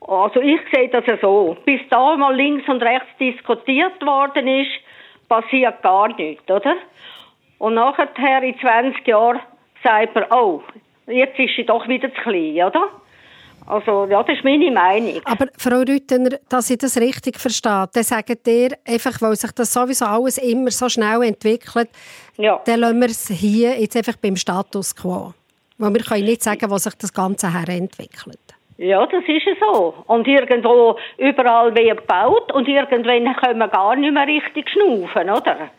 [0.00, 1.58] Also ich sehe das ja so.
[1.66, 4.70] Bis da mal links und rechts diskutiert worden ist,
[5.28, 6.76] passiert gar nichts, oder?
[7.58, 9.40] Und nachher in 20 Jahren
[9.84, 10.62] sagt man, oh,
[11.06, 12.88] jetzt ist sie doch wieder zu klein, oder?
[13.66, 15.20] Also, ja, das ist meine Meinung.
[15.24, 19.72] Aber Frau Rüttener, dass ich das richtig verstehe, dann sagt ihr, einfach weil sich das
[19.72, 21.88] sowieso alles immer so schnell entwickelt,
[22.36, 22.60] ja.
[22.64, 25.32] dann lassen wir es hier jetzt einfach beim Status quo.
[25.78, 28.38] Weil wir können nicht sagen, wo sich das Ganze herentwickelt.
[28.78, 29.94] Ja, das ist so.
[30.06, 35.70] Und irgendwo überall wird gebaut und irgendwann können wir gar nicht mehr richtig schnaufen, oder?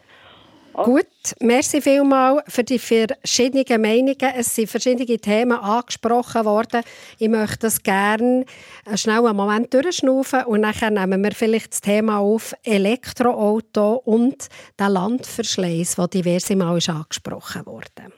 [0.84, 1.08] Gut,
[1.42, 4.16] merci vielmals für die verschiedenen Meinungen.
[4.36, 6.84] Es sind verschiedene Themen angesprochen worden.
[7.18, 8.46] Ich möchte das gerne
[8.94, 14.88] schnell einen Moment durchschnaufen und nachher nehmen wir vielleicht das Thema auf Elektroauto und den
[14.92, 18.12] Landverschleiß, der diverse Mal angesprochen wurde.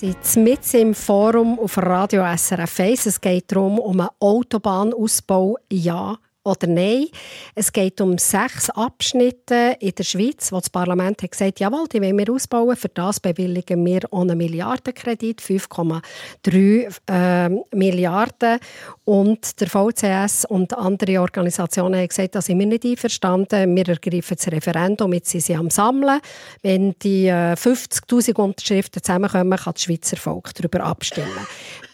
[0.00, 3.04] Sind mit im Forum auf Radio SRF 1.
[3.04, 7.08] Es geht darum, um einen Autobahnausbau, ja oder nein.
[7.54, 12.00] Es geht um sechs Abschnitte in der Schweiz, wo das Parlament hat gesagt jawohl, die
[12.00, 12.76] wollen wir ausbauen.
[12.76, 18.58] Für das bewilligen wir ohne Milliardenkredit, 5,3 äh, Milliarden.
[19.10, 23.74] Und der VCS und andere Organisationen haben gesagt, da sind wir nicht einverstanden.
[23.74, 26.20] Wir ergreifen das Referendum, jetzt sind sie am Sammeln.
[26.62, 31.44] Wenn die äh, 50'000 Unterschriften zusammenkommen, kann das Schweizer Volk darüber abstimmen.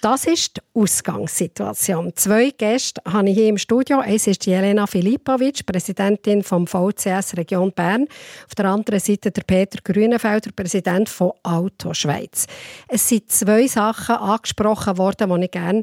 [0.02, 2.12] Das ist die Ausgangssituation.
[2.16, 4.00] Zwei Gäste habe ich hier im Studio.
[4.00, 8.06] Eins ist Jelena Filipovic, Präsidentin vom VCS Region Bern.
[8.46, 12.46] Auf der anderen Seite der Peter Grünenfelder, Präsident von Auto Schweiz.
[12.88, 15.82] Es sind zwei Sachen angesprochen worden, die ich gerne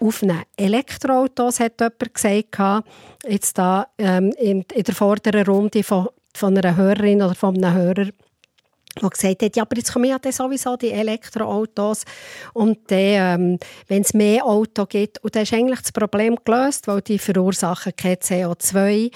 [0.00, 0.31] aufnehmen möchte.
[0.56, 2.86] Elektroautos, hat jemand gesagt,
[3.26, 7.74] jetzt da ähm, in, in der vorderen Runde von, von einer Hörerin oder von einem
[7.74, 8.08] Hörer
[9.00, 12.04] der gesagt hat, ja, aber jetzt kommen ja sowieso die Elektroautos
[12.52, 17.00] und ähm, wenn es mehr Autos gibt, und dann ist eigentlich das Problem gelöst, weil
[17.00, 19.10] die verursachen kein CO2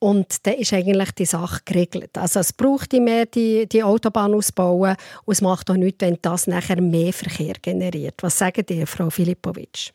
[0.00, 2.10] und dann ist eigentlich die Sache geregelt.
[2.18, 6.46] Also es braucht mehr, die, die Autobahn ausbauen und es macht auch nichts, wenn das
[6.46, 8.16] nachher mehr Verkehr generiert.
[8.20, 9.92] Was sagen die, Frau Filipovic?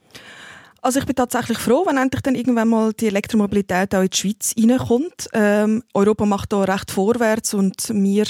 [0.82, 4.18] Also ich bin tatsächlich froh, wenn endlich dann irgendwann mal die Elektromobilität auch in die
[4.18, 5.30] Schweiz reinkommt.
[5.34, 8.26] Ähm, Europa macht da recht vorwärts und wir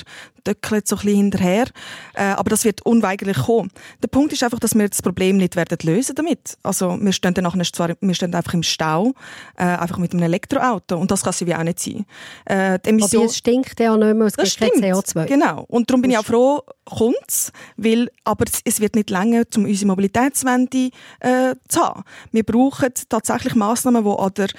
[0.45, 1.65] döckeln so ein bisschen hinterher.
[2.13, 3.69] Äh, aber das wird unweigerlich kommen.
[4.01, 6.57] Der Punkt ist einfach, dass wir das Problem nicht werden lösen damit.
[6.63, 9.13] Also wir stehen dann nachher zwar, wir stehen einfach im Stau,
[9.57, 12.05] äh, einfach mit einem Elektroauto und das kann sie wie auch nicht sein.
[12.45, 15.25] Äh, die Emission, aber es stinkt ja auch nicht mehr, es gibt kein CO2.
[15.25, 15.65] Genau.
[15.67, 19.87] Und darum bin ich auch froh, kommt's, weil, aber es wird nicht länger, um unsere
[19.87, 22.03] Mobilitätswende äh, zu haben.
[22.31, 24.49] Wir brauchen tatsächlich Massnahmen, die an der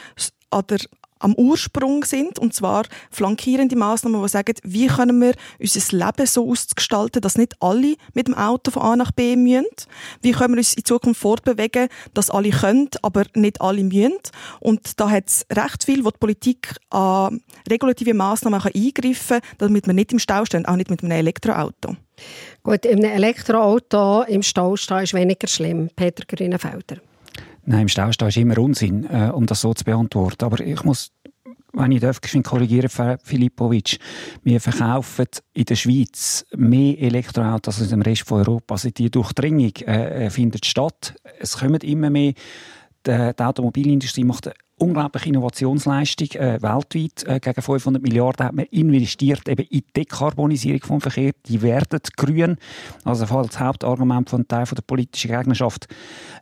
[0.53, 0.79] an der
[1.21, 6.51] am Ursprung sind, und zwar flankierende Maßnahmen, die sagen, wie können wir unser Leben so
[6.51, 9.66] ausgestalten, dass nicht alle mit dem Auto von A nach B müssen.
[10.23, 14.14] Wie können wir uns in Zukunft fortbewegen, dass alle können, aber nicht alle müssen.
[14.61, 19.87] Und da hat es recht viel, wo die Politik an regulative Maßnahmen eingreifen kann, damit
[19.87, 21.97] wir nicht im Stau stehen, auch nicht mit einem Elektroauto.
[22.62, 25.90] Gut, in einem Elektroauto im Stau stehen ist weniger schlimm.
[25.95, 26.97] Peter Grünenfelder.
[27.64, 30.44] Nein, im Stau ist immer Unsinn, äh, um das so zu beantworten.
[30.44, 31.12] Aber ich muss
[31.73, 32.90] wenn ich darf, korrigieren,
[33.23, 33.99] Filipovic,
[34.42, 38.75] wir verkaufen in der Schweiz mehr Elektroautos als im Rest von Europa.
[38.75, 41.14] Also die Durchdringung äh, äh, findet statt.
[41.38, 42.33] Es kommen immer mehr.
[43.07, 47.25] Die, die Automobilindustrie macht unglaubliche Innovationsleistung äh, weltweit.
[47.27, 51.33] Äh, gegen 500 Milliarden hat man investiert eben in die Dekarbonisierung vom Verkehr.
[51.47, 52.57] Die werden grün.
[53.05, 55.87] Also fällt das Hauptargument von Teil von der politischen Gegnerschaft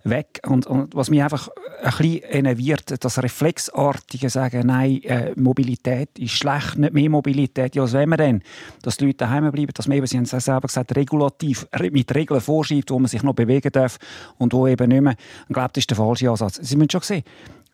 [0.05, 0.41] weg.
[0.47, 1.49] Und, und was mich einfach
[1.83, 7.75] ein bisschen enerviert, das reflexartige Sagen, nein, äh, Mobilität ist schlecht, nicht mehr Mobilität.
[7.75, 8.43] Ja, was wollen wir denn?
[8.83, 12.15] Dass die Leute daheim bleiben, dass man eben, Sie haben es selber gesagt, regulativ, mit
[12.15, 13.99] Regeln vorschreibt, wo man sich noch bewegen darf
[14.39, 15.17] und wo eben nicht mehr.
[15.49, 16.61] Ich glaube, das ist der falsche Ansatz.
[16.63, 17.25] Sie müssen schon sehen,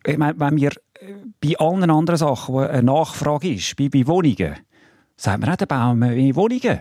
[0.06, 4.06] ich meine, wenn wir äh, bei allen anderen Sachen, wo eine Nachfrage ist, bei, bei
[4.06, 4.56] Wohnungen,
[5.16, 6.80] sagen wir auch, dann bauen wir Wohnungen.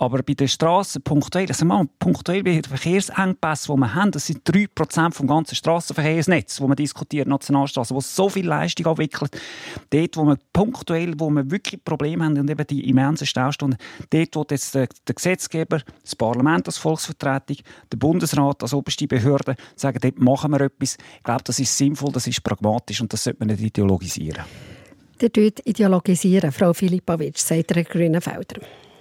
[0.00, 4.26] Aber bei den Strassen punktuell, also mal, punktuell bei den Verkehrsengpässen, die wir haben, das
[4.26, 9.36] sind 3% vom ganzen Strassenverkehrsnetz, wo man diskutiert, Nationalstraßen, wo so viel Leistung abwickelt.
[9.90, 13.76] Dort, wo wir punktuell, wo wir wirklich Probleme haben und eben die immensen Staustunden,
[14.10, 17.56] dort, wo jetzt der, der Gesetzgeber, das Parlament als Volksvertretung,
[17.90, 20.96] der Bundesrat als oberste Behörde sagen, dort machen wir etwas.
[21.16, 24.44] Ich glaube, das ist sinnvoll, das ist pragmatisch und das sollte man nicht ideologisieren.
[25.20, 25.30] Der
[25.64, 28.60] ideologisieren, Frau Filipovic, sagt der Grünenfelder.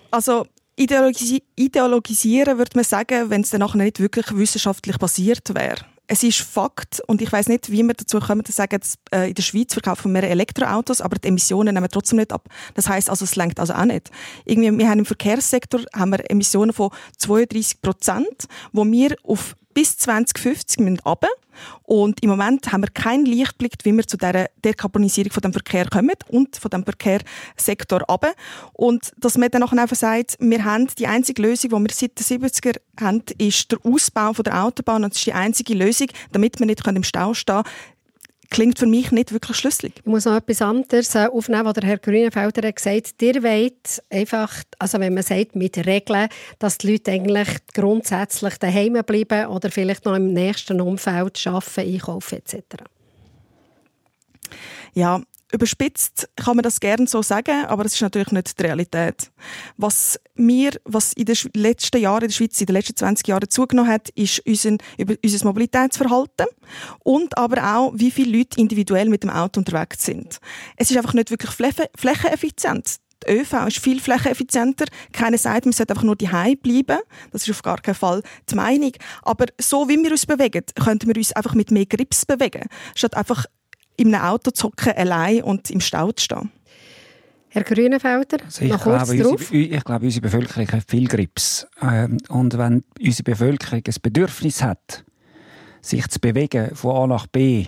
[0.10, 5.85] Also ideologisi ideologisieren würde man sagen, wenn es dann nachher nicht wirklich wissenschaftlich basiert wäre.
[6.09, 9.27] Es ist Fakt und ich weiß nicht, wie wir dazu kommen, zu sagen, dass, äh,
[9.27, 12.47] in der Schweiz verkaufen wir Elektroautos, aber die Emissionen nehmen trotzdem nicht ab.
[12.75, 14.09] Das heißt also, es lenkt also auch nicht.
[14.45, 19.95] Irgendwie, wir haben im Verkehrssektor haben wir Emissionen von 32 Prozent, wo wir auf bis
[19.97, 21.27] 2050 müssen runter.
[21.83, 25.85] Und im Moment haben wir keinen Lichtblick, wie wir zu dieser Dekarbonisierung von dem Verkehr
[25.85, 28.33] kommen und von dem Verkehrssektor runter.
[28.73, 32.41] Und dass man dann einfach sagt, wir haben die einzige Lösung, die wir seit den
[32.41, 35.03] 70er haben, ist der Ausbau von der Autobahn.
[35.03, 37.96] Und das ist die einzige Lösung, damit wir nicht im Stau stehen können
[38.49, 39.93] klingt für mich nicht wirklich schlüssig.
[39.97, 43.21] Ich muss noch etwas anderes äh, aufnehmen, was der Herr Grünenfelder hat gesagt.
[43.21, 46.29] Ihr wollt einfach, also wenn man sagt, mit Regeln,
[46.60, 52.38] dass die Leute eigentlich grundsätzlich daheim bleiben oder vielleicht noch im nächsten Umfeld arbeiten, einkaufen
[52.38, 52.83] etc.
[54.93, 59.31] Ja, Überspitzt kann man das gerne so sagen, aber das ist natürlich nicht die Realität.
[59.77, 63.49] Was mir, was in den letzten Jahren in der Schweiz, in den letzten 20 Jahren
[63.49, 64.77] zugenommen hat, ist unser,
[65.23, 66.47] unser Mobilitätsverhalten
[67.03, 70.39] und aber auch, wie viele Leute individuell mit dem Auto unterwegs sind.
[70.75, 72.97] Es ist einfach nicht wirklich flächeneffizient.
[73.25, 74.86] Die ÖV ist viel flächeneffizienter.
[75.12, 76.99] Keiner sagt, man sollte einfach nur daheim bleiben.
[77.31, 78.91] Das ist auf gar keinen Fall die Meinung.
[79.23, 82.67] Aber so wie wir uns bewegen, könnten wir uns einfach mit mehr Grips bewegen.
[82.95, 83.45] Statt einfach
[83.97, 86.51] in einem Auto zu hocken, allein und im Stau zu stehen.
[87.49, 89.51] Herr Grünenfelder, also ich noch kurz glaube, drauf.
[89.51, 91.67] Unsere, ich glaube, unsere Bevölkerung hat viel Grips.
[91.81, 95.03] Ähm, und wenn unsere Bevölkerung ein Bedürfnis hat,
[95.81, 97.67] sich zu bewegen von A nach B,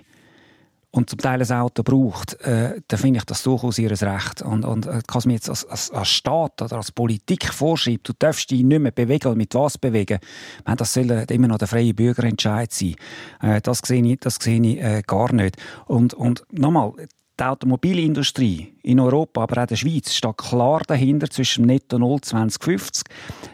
[0.92, 4.42] und zum Teil ein Auto braucht, äh, dann finde ich das durchaus ihr Recht.
[4.42, 8.02] Und, und äh, kann es mir jetzt als, als, als, Staat oder als Politik vorschreiben,
[8.04, 10.20] du darfst dich nicht mehr bewegen oder mit was bewegen,
[10.66, 12.96] meine, das soll immer noch der freie Bürgerentscheid sein.
[13.42, 15.58] Äh, das sehe ich, das sehe ich äh, gar nicht.
[15.86, 16.94] Und, und nochmal,
[17.40, 23.04] die Automobilindustrie in Europa, aber auch der Schweiz, steht klar dahinter zwischen Netto 0 2050.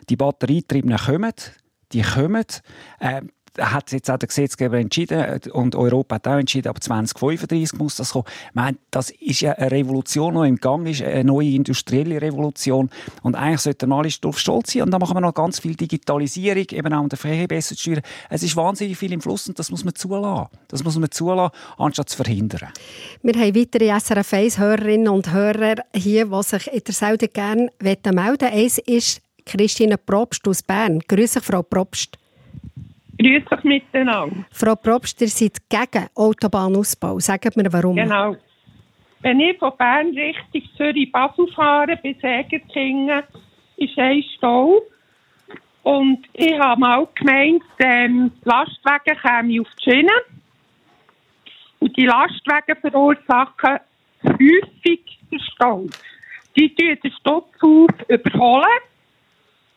[0.09, 1.33] Die Batterietriebenen kommen,
[1.91, 2.45] die kommen.
[2.99, 3.21] Äh,
[3.59, 8.11] hat jetzt auch der Gesetzgeber entschieden und Europa hat auch entschieden, ab 2035 muss das
[8.11, 8.25] kommen.
[8.49, 12.89] Ich meine, das ist ja eine Revolution, die im Gang ist, eine neue industrielle Revolution
[13.23, 16.65] und eigentlich sollten alle darauf stolz sein und dann machen wir noch ganz viel Digitalisierung,
[16.71, 18.01] eben auch um den Verkehr besser zu steuern.
[18.29, 20.47] Es ist wahnsinnig viel im Fluss und das muss man zulassen.
[20.67, 22.69] Das muss man zulassen, anstatt zu verhindern.
[23.21, 27.69] Wir haben weitere SRF 1 Hörerinnen und Hörer hier, die sich in der Selde gerne
[27.79, 28.41] melden wollen.
[28.41, 30.99] Eins ist Christine Probst aus Bern.
[31.07, 32.17] Grüße Frau Probst.
[33.17, 34.45] Grüß euch miteinander.
[34.51, 37.19] Frau Probst, ihr seid gegen Autobahnausbau.
[37.19, 37.95] Sagt mir warum.
[37.95, 38.35] Genau.
[39.21, 43.23] Wenn ich von Bern Richtung Zürich-Basel fahre, bis Egerkingen,
[43.77, 44.81] ist ein Stau.
[45.83, 50.11] Und ich habe mal gemeint, ähm, die Lastwagen kämen auf die Schiene.
[51.79, 53.79] Und die Lastwagen verursachen
[54.23, 55.85] häufig den Stau.
[56.57, 58.81] Die tun den Stadthof überholen.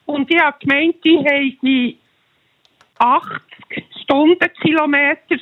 [0.06, 1.98] Und ich habe gemeint, die haben die
[2.98, 3.40] 80
[4.02, 5.36] Stundenkilometer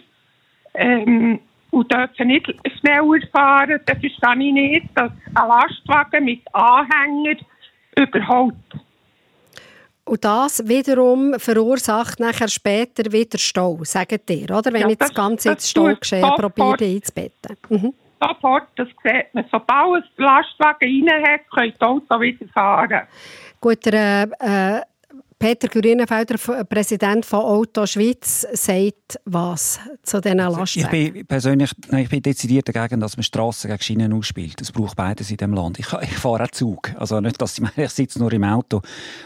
[0.75, 1.41] ähm,
[1.71, 2.47] und dürfen nicht
[2.79, 7.37] schneller fahren, dann verstehe ich nicht, dass ein Lastwagen mit Anhänger
[7.97, 8.55] überholt.
[10.05, 14.73] Und das wiederum verursacht nachher später wieder Stau, sagt ihr, oder?
[14.73, 16.55] Wenn Ja, ich das, das- Ganze das ins Stau tut geschehen sofort.
[16.55, 17.57] probiere einzubetten.
[17.69, 17.95] Mhm.
[18.23, 19.45] Sofort, das sieht man.
[19.51, 23.01] Sobald ein Lastwagen rein hat, können die Autos wieder fahren.
[23.61, 24.81] Gut, der äh,
[25.47, 31.13] Peter Grünenfelder, Präsident von Auto Schweiz, sagt was zu diesen Ich Lastwagen?
[31.13, 34.61] bin persönlich nein, ich bin dezidiert dagegen, dass man Straßen gegen Schienen ausspielt.
[34.61, 35.79] Es braucht beides in diesem Land.
[35.79, 36.91] Ich, ich fahre auch Zug.
[36.97, 38.81] Also nicht, dass ich, ich sitze nur im Auto.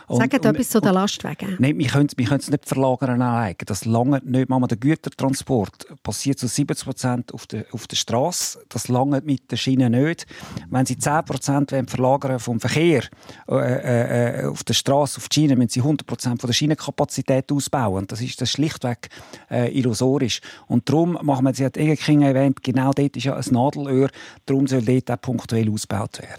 [0.08, 1.56] Und- Sagt etwas zu den Lastwagen.
[1.58, 3.54] Nein, wir können, wir können es nicht verlagern allein.
[3.64, 4.50] Das lange nicht.
[4.50, 8.58] Machen wir den Gütertransport passiert zu 70 Prozent auf der, auf der Straße.
[8.68, 10.26] Das lange mit der Schiene nicht.
[10.68, 13.04] Wenn Sie 10 Prozent verlagern vom Verkehr
[13.48, 17.50] äh, äh, auf der Straße auf die Schiene, müssen Sie 100 Prozent von der Schienenkapazität
[17.50, 18.06] ausbauen.
[18.06, 19.08] Das ist, das schlichtweg
[19.50, 20.40] äh, illusorisch.
[20.66, 24.10] Und darum machen wir, Sie hat Egerking erwähnt, genau dort ist ja ein Nadelöhr.
[24.46, 26.34] Darum soll dort auch punktuell ausgebaut werden.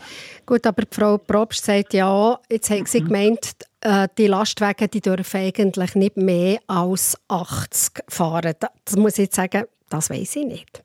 [0.45, 2.85] Gut, aber die Frau Probst sagt ja, jetzt haben Mhm.
[2.87, 3.39] sie gemeint,
[3.81, 8.53] äh, die Lastwagen die dürfen eigentlich nicht mehr als 80 fahren.
[8.59, 10.83] Da- Das muss ich jetzt sagen, das weiß ich nicht.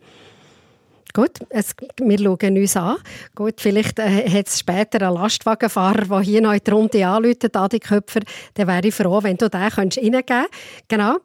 [1.17, 2.97] Gut, es, wir schauen uns an.
[3.35, 7.57] Gut, vielleicht äh, hat es später einen Lastwagenfahrer, der hier noch in die Runde anläutet,
[7.57, 8.21] Adi Köpfer.
[8.53, 10.47] Dann wäre ich froh, wenn du den könntest reingeben.
[10.89, 11.17] Genau.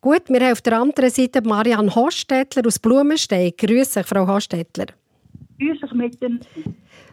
[0.00, 3.50] Gut, wir haben auf der anderen Seite Marianne Hostetler aus Blumenstein.
[3.58, 4.86] Grüße, Frau Hostetler.
[5.58, 6.38] Grüß euch mit dem.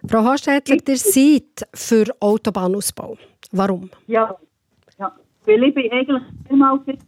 [0.08, 3.18] Frau Hostetler, ihr seid für Autobahnausbau.
[3.54, 3.89] Warum?
[4.06, 4.38] Ja,
[5.00, 5.15] ja.
[5.48, 7.00] Weil ich bin eigentlich einmal seit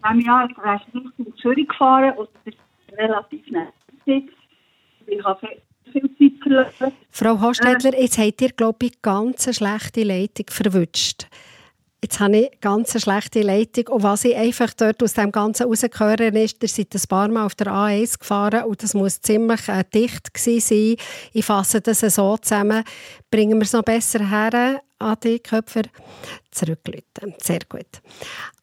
[0.00, 3.74] einem Jahr Richtung Zürich gefahren und das ist relativ nett.
[5.06, 5.48] Ich habe
[5.92, 6.92] viel Zeit verlassen.
[7.10, 11.26] Frau Hostetler, jetzt habt ihr, glaube ich, ganz eine schlechte Leitung verwünscht.
[12.02, 13.88] Jetzt habe ich ganz eine schlechte Leitung.
[13.88, 17.46] Und was ich einfach dort aus dem Ganzen rausgehört ist, ihr seid ein paar Mal
[17.46, 20.96] auf der A1 gefahren und das muss ziemlich äh, dicht gewesen sein.
[21.32, 22.84] Ich fasse das so zusammen.
[23.30, 25.82] Bringen wir es noch besser her, Adi Köpfer?
[26.50, 27.34] Zurücklüten.
[27.38, 28.02] Sehr gut.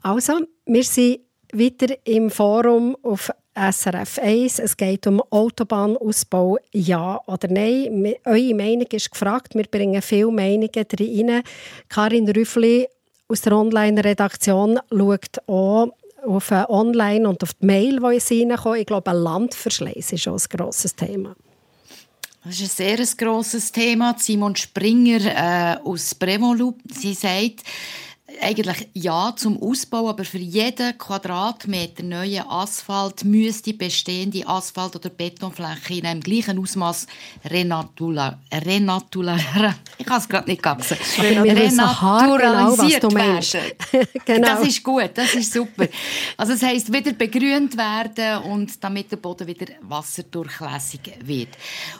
[0.03, 4.59] Also, wir sind wieder im Forum auf SRF 1.
[4.59, 8.15] Es geht um Autobahnausbau, ja oder nein.
[8.25, 9.55] Eure Meinung ist gefragt.
[9.55, 11.43] Wir bringen viele Meinungen rein.
[11.87, 12.87] Karin Rüffli
[13.27, 15.89] aus der Online-Redaktion schaut auch
[16.25, 18.77] auf Online und auf die Mail, die es reinkommt.
[18.79, 21.35] Ich glaube, Landverschleiß ist auch ein grosses Thema.
[22.45, 24.15] Das ist ein sehr grosses Thema.
[24.17, 27.63] Simon Springer äh, aus Brevolup, sie sagt,
[28.41, 35.95] eigentlich ja zum Ausbau, aber für jeden Quadratmeter neuen Asphalt müsste bestehende Asphalt- oder Betonfläche
[35.95, 37.05] in einem gleichen Ausmaß
[37.43, 39.37] renatular, renatular,
[39.97, 44.07] ich kann es gerade nicht gabsen, renaturalisiert genau, werden.
[44.25, 44.47] genau.
[44.47, 45.87] Das ist gut, das ist super.
[46.37, 51.49] Also das heisst, wieder begrünt werden und damit der Boden wieder wasserdurchlässig wird.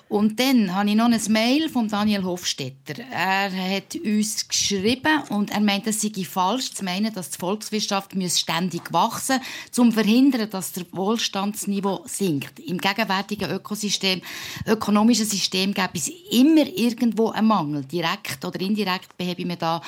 [0.08, 3.04] Und dann habe ich noch ein Mail von Daniel Hofstetter.
[3.12, 8.12] Er hat uns geschrieben und er meint, das sei falsch zu meinen, dass die Volkswirtschaft
[8.30, 12.60] ständig wachsen muss, um zu verhindern, dass das Wohlstandsniveau sinkt.
[12.60, 14.21] Im gegenwärtigen Ökosystem,
[14.67, 17.86] ökonomischen System gäbe es immer irgendwo einen Mangel.
[17.86, 19.82] Direkt oder indirekt behebe ich da,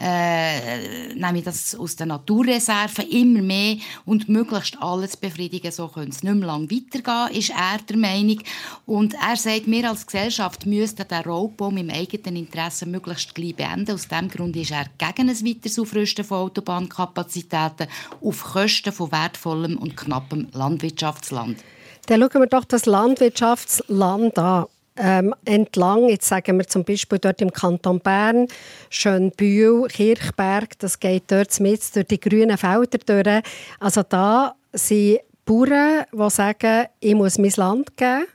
[0.00, 5.72] äh, nehme ich das aus den Naturreserven immer mehr und möglichst alles befriedigen.
[5.72, 8.40] So könnte es nicht mehr lange weitergehen, ist er der Meinung.
[8.86, 13.94] Und er sagt, wir als Gesellschaft müssten den Raubbau im eigenen Interesse möglichst gleich beenden.
[13.94, 17.88] Aus diesem Grund ist er gegen ein weiteres Aufrüsten von Autobahnkapazitäten
[18.20, 21.58] auf Kosten von wertvollem und knappem Landwirtschaftsland.
[22.06, 24.66] Dann schauen wir doch das Landwirtschaftsland an.
[24.98, 28.48] Ähm, entlang, jetzt sagen wir zum Beispiel dort im Kanton Bern,
[28.88, 33.42] Schönbühl, Kirchberg, das geht dort mit durch die grünen Felder durch.
[33.78, 38.26] Also da sind Bauern, die sagen, ich muss mein Land geben.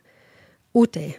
[0.72, 1.16] Und dann,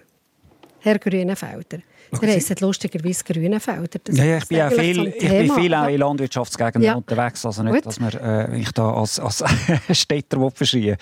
[0.81, 1.79] Herr Grünenfelder.
[2.21, 3.99] Sie heissen lustigerweise Grünenfelder.
[4.13, 6.95] Ja, ja, ich bin, viel, ich bin viel auch in Landwirtschaftsgegenden ja.
[6.95, 7.47] unterwegs.
[7.47, 7.87] Also nicht, Gut.
[7.87, 9.43] dass man, äh, ich da als, als
[9.93, 10.99] Städter verschreien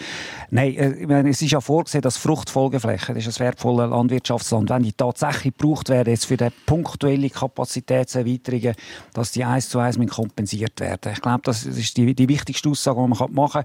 [0.50, 4.84] Nein, äh, meine, es ist ja vorgesehen, dass Fruchtfolgeflächen, das ist ein wertvolles Landwirtschaftsland, wenn
[4.84, 8.74] die tatsächlich gebraucht werden jetzt für die punktuelle Kapazitätserweiterungen,
[9.12, 11.12] dass die eins zu eins kompensiert werden.
[11.12, 13.64] Ich glaube, das ist die, die wichtigste Aussage, die man machen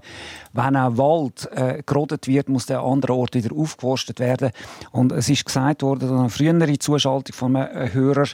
[0.52, 4.50] Wenn auch Wald äh, gerodet wird, muss der andere Ort wieder aufgeforstet werden.
[4.90, 8.26] Und es ist gesagt worden, eine frühere Zuschaltung von einem Hörer.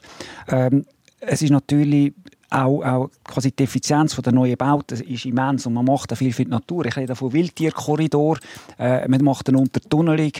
[0.49, 0.85] Ähm,
[1.21, 2.15] es ist natürlich
[2.53, 6.33] auch, auch quasi die Effizienz der neuen Bauten ist immens und man macht da viel
[6.33, 6.85] für die Natur.
[6.87, 8.39] Ich rede von Wildtierkorridor,
[8.79, 10.33] äh, man macht eine Untertunnelung.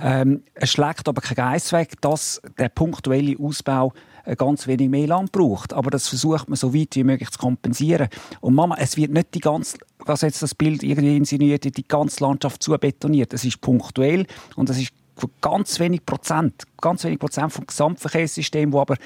[0.00, 3.92] Ähm, es schlägt aber kein Geist weg, dass der punktuelle Ausbau
[4.24, 5.72] äh, ganz wenig mehr Land braucht.
[5.72, 8.08] Aber das versucht man so weit wie möglich zu kompensieren.
[8.40, 12.24] Und Mama, es wird nicht die ganze, was jetzt das Bild irgendwie insinuiert, die ganze
[12.24, 13.32] Landschaft zu betoniert.
[13.34, 14.92] Es ist punktuell und es ist
[15.40, 18.96] ganz wenig Prozent, ganz wenig Prozent vom Gesamtverkehrssystem, wo aber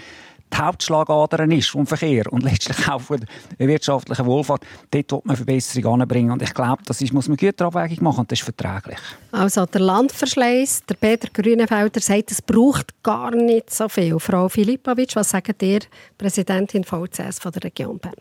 [0.52, 3.24] die Hauptschlagader ist vom Verkehr und letztlich auch von
[3.58, 6.30] der wirtschaftlichen Wohlfahrt, dort wird man Verbesserungen anbringen.
[6.30, 8.98] Und ich glaube, das ist, muss man gute Abwägung machen und das ist verträglich.
[9.30, 14.18] Also der Landverschleiß, der Peter Grünenfelder sagt, es braucht gar nicht so viel.
[14.18, 15.80] Frau Filipovic, was sagt ihr,
[16.18, 18.14] Präsidentin VCS von der Region Bern?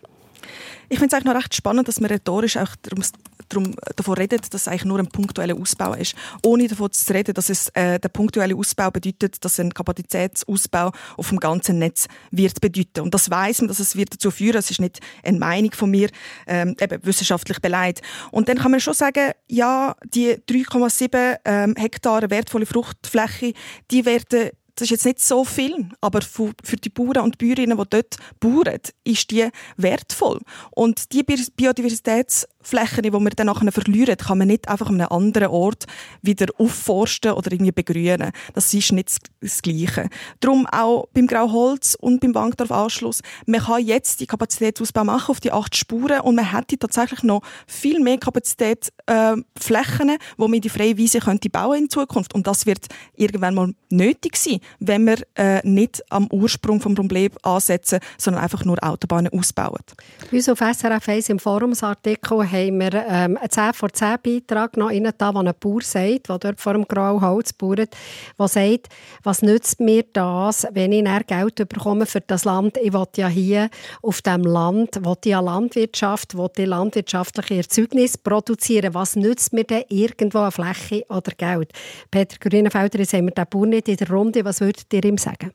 [0.88, 3.04] Ich finde es eigentlich noch recht spannend, dass man rhetorisch auch darum,
[3.48, 6.14] darum, davon redet, dass es eigentlich nur ein punktueller Ausbau ist.
[6.44, 11.28] Ohne davon zu reden, dass es äh, der punktuelle Ausbau bedeutet, dass ein Kapazitätsausbau auf
[11.28, 13.00] dem ganzen Netz wird bedeuten.
[13.00, 14.54] Und das weiß man, dass es wird dazu führen.
[14.54, 16.10] Das ist nicht eine Meinung von mir,
[16.46, 18.04] ähm, eben wissenschaftlich beleidigt.
[18.30, 23.54] Und dann kann man schon sagen, ja, die 3,7 ähm, Hektar wertvolle Fruchtfläche,
[23.90, 27.84] die werden das ist jetzt nicht so viel, aber für die Bauern und Bäuerinnen, die
[27.90, 30.40] dort bauen, ist die wertvoll.
[30.70, 35.10] Und die Biodiversitäts Flächen, die wir dann nachher verlieren, kann man nicht einfach an einem
[35.10, 35.86] anderen Ort
[36.22, 38.32] wieder aufforsten oder irgendwie begrünen.
[38.54, 40.08] Das ist nicht das Gleiche.
[40.40, 45.52] Darum auch beim Grauholz und beim Bankdorf-Anschluss, man kann jetzt die Kapazitätsausbau machen auf die
[45.52, 50.68] acht Spuren und man hätte tatsächlich noch viel mehr Kapazität, äh, Flächen, wo man die
[50.68, 52.34] freie Wiese könnte bauen in Zukunft.
[52.34, 52.86] Und das wird
[53.16, 58.64] irgendwann mal nötig sein, wenn wir äh, nicht am Ursprung vom Problem ansetzen, sondern einfach
[58.64, 59.82] nur Autobahnen ausbauen.
[60.30, 64.90] Uns auf SRF 1 im Forumsartikel haben wir ähm, einen 10 vor 10 Beitrag noch
[64.90, 68.88] rein, da, wo ein Bauer sagt, der dort vor dem Grauholz baut, der sagt,
[69.22, 72.76] was nützt mir das, wenn ich dann Geld bekomme für das Land?
[72.76, 73.70] Ich will ja hier
[74.02, 78.94] auf dem Land, will ja Landwirtschaft, will die landwirtschaftliche Erzeugnis produzieren.
[78.94, 81.72] Was nützt mir denn irgendwo eine Fläche oder Geld?
[82.10, 84.44] Peter Grünenfelder, jetzt haben wir den Bauer nicht in der Runde.
[84.44, 85.52] Was würdet ihr ihm sagen?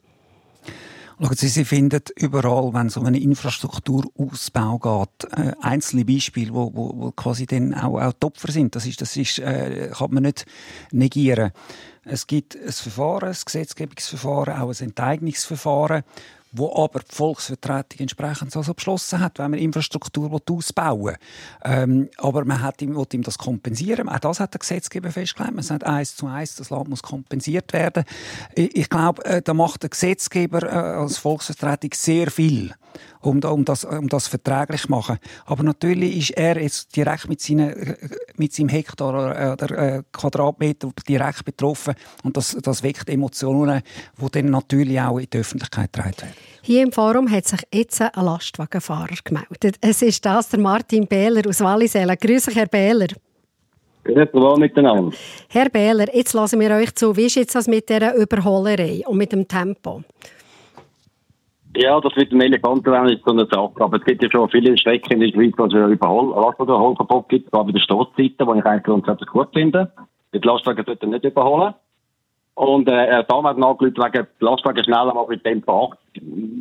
[1.19, 6.71] Schauen Sie, Sie finden überall, wenn es um einen Infrastrukturausbau geht, äh, einzelne Beispiele, wo,
[6.75, 8.75] wo, wo quasi dann auch, auch die sind.
[8.75, 10.45] Das ist, das ist, äh, kann man nicht
[10.91, 11.53] negieren.
[12.03, 16.03] Es gibt ein Verfahren, ein Gesetzgebungsverfahren, auch ein Enteignungsverfahren,
[16.57, 21.15] wo aber die Volksvertretung entsprechend so beschlossen hat, wenn man Infrastruktur ausbauen.
[21.63, 24.09] Ähm, aber man hat ihm, ihm das kompensieren.
[24.09, 25.55] Auch das hat der Gesetzgeber festgelegt.
[25.55, 28.03] Man sagt eins zu eins, das Land muss kompensiert werden.
[28.55, 32.73] Ich, ich glaube, äh, da macht der Gesetzgeber äh, als Volksvertretung sehr viel
[33.21, 35.17] um, um, das, um das verträglich zu machen.
[35.45, 37.95] Aber natürlich ist er jetzt direkt mit, seinen,
[38.35, 43.81] mit seinem Hektar oder, oder äh, Quadratmeter direkt betroffen und das, das weckt Emotionen,
[44.21, 46.33] die dann natürlich auch in die Öffentlichkeit getragen werden.
[46.61, 49.77] Hier im Forum hat sich jetzt ein Lastwagenfahrer gemeldet.
[49.81, 52.17] Es ist das der Martin Behler aus Wallisellen.
[52.19, 53.07] Grüße, Herr Behler.
[54.57, 55.15] Miteinander.
[55.49, 57.15] Herr Behler, jetzt lassen wir euch zu.
[57.15, 60.03] Wie ist jetzt das mit dieser Überholerei und mit dem Tempo?
[61.79, 63.73] Ja, das wird im Elefanten auch nicht so eine Sache.
[63.79, 67.51] Aber es gibt ja schon viele Strecken in der Schweiz, wo es Überhol Lastwagenholverbot gibt,
[67.51, 69.91] gerade bei der Stoßzeiten, die ich eigentlich grundsätzlich gut finde.
[70.33, 71.75] Die Lastwagen sollten nicht überholen.
[72.55, 75.99] Und äh, er hat hat nachgeschaut, wegen Lastwagen schneller mal mit Tempo 8.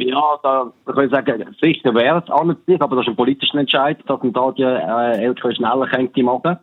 [0.00, 3.58] Ja, da kann ich sagen, sicher wäre es an sich, aber das ist ein politischer
[3.58, 6.58] Entscheid, dass man da die äh, LKW schneller könnte machen.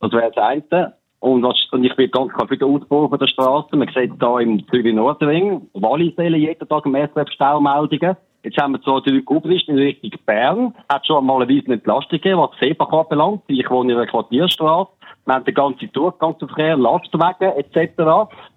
[0.00, 0.92] Das wäre das eine.
[1.20, 3.76] Und, und ich bin ganz klar für den Ausbau von der Straße.
[3.76, 8.16] Man sieht hier im Zürich Nordring, Wallisellen jeden Tag im SRF Staumeldungen.
[8.44, 10.74] Jetzt haben wir zwar die Obrist in Richtung Bern.
[10.88, 13.42] Hat schon mal eine Weise Entlastung gegeben, was Seebach belangt.
[13.48, 14.90] Ich wohne in einer Quartierstraße.
[15.26, 18.00] Wir haben den ganzen Durchgangsverkehr, Lastwagen etc.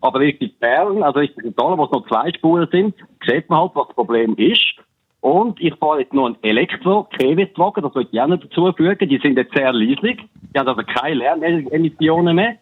[0.02, 2.96] Aber Richtung Bern, also Richtung Italien, wo es noch zwei Spuren sind,
[3.28, 4.76] sieht man halt, was das Problem ist.
[5.22, 9.08] Und ich fahre jetzt noch einen Elektro-Kewitwagen, das möchte ich auch noch dazufügen.
[9.08, 10.20] Die sind jetzt sehr leislich.
[10.54, 12.58] Die haben also keine Lernemissionen mehr.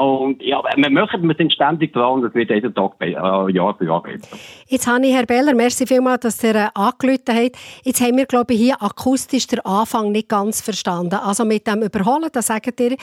[0.00, 3.74] Und ja, wir machen, wir sind ständig dran und es wird jeden Tag äh, Jahr
[3.76, 4.34] für Jahr besser.
[4.66, 7.56] Jetzt habe ich, Herr Beller, merci vielmals, dass ihr äh, angerufen habt.
[7.82, 11.16] Jetzt haben wir, glaube ich, hier akustisch den Anfang nicht ganz verstanden.
[11.16, 12.96] Also mit dem Überholen, da sagt ihr,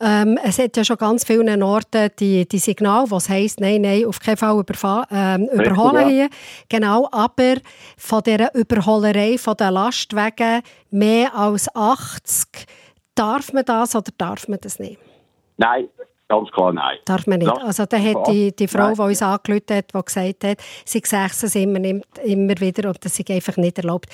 [0.00, 4.04] ähm, es hat ja schon ganz vielen Orten die, die Signale, was heisst, nein, nein,
[4.06, 4.62] auf keinen Fall
[5.10, 6.28] ähm, überholen Richtig, hier.
[6.68, 7.56] Genau, aber
[7.98, 12.64] von dieser Überholerei von den Lastwagen mehr als 80,
[13.16, 15.00] darf man das oder darf man das nicht?
[15.56, 15.88] Nein,
[16.34, 16.98] Ganz klar nein.
[17.04, 17.50] Darf man nicht.
[17.50, 18.94] Also da hat die, die Frau, nein.
[18.94, 21.78] die uns angerufen hat, die gesagt hat, sie sehe es immer,
[22.24, 24.06] immer wieder und das ist einfach nicht erlaubt.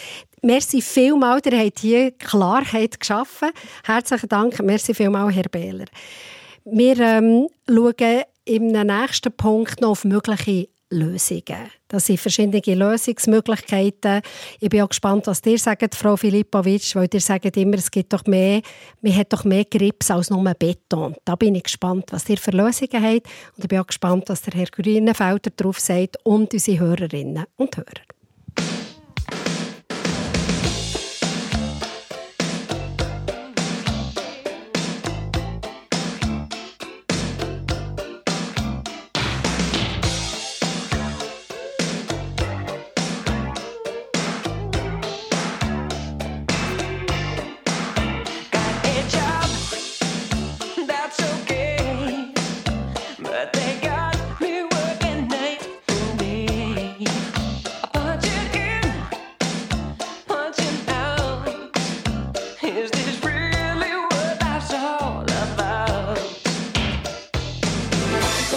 [0.43, 3.51] Merci vielmals, ihr habt hier Klarheit geschaffen.
[3.85, 5.87] Herzlichen Dank, merci vielmals, Herr Behler.
[6.65, 11.71] Wir ähm, schauen im nächsten Punkt noch auf mögliche Lösungen.
[11.89, 14.23] Das sind verschiedene Lösungsmöglichkeiten.
[14.61, 18.13] Ich bin auch gespannt, was ihr sagt, Frau Filipovic, weil ihr sagt immer, es gibt
[18.13, 18.61] doch mehr,
[19.01, 21.15] man hat doch mehr Grips als nur Beton.
[21.25, 23.27] Da bin ich gespannt, was ihr für Lösungen habt.
[23.57, 27.77] Und ich bin auch gespannt, was der Herr Grünenfelder darauf sagt und unsere Hörerinnen und
[27.77, 28.20] Hörer.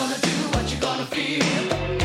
[0.04, 2.03] gonna do, what you gonna feel.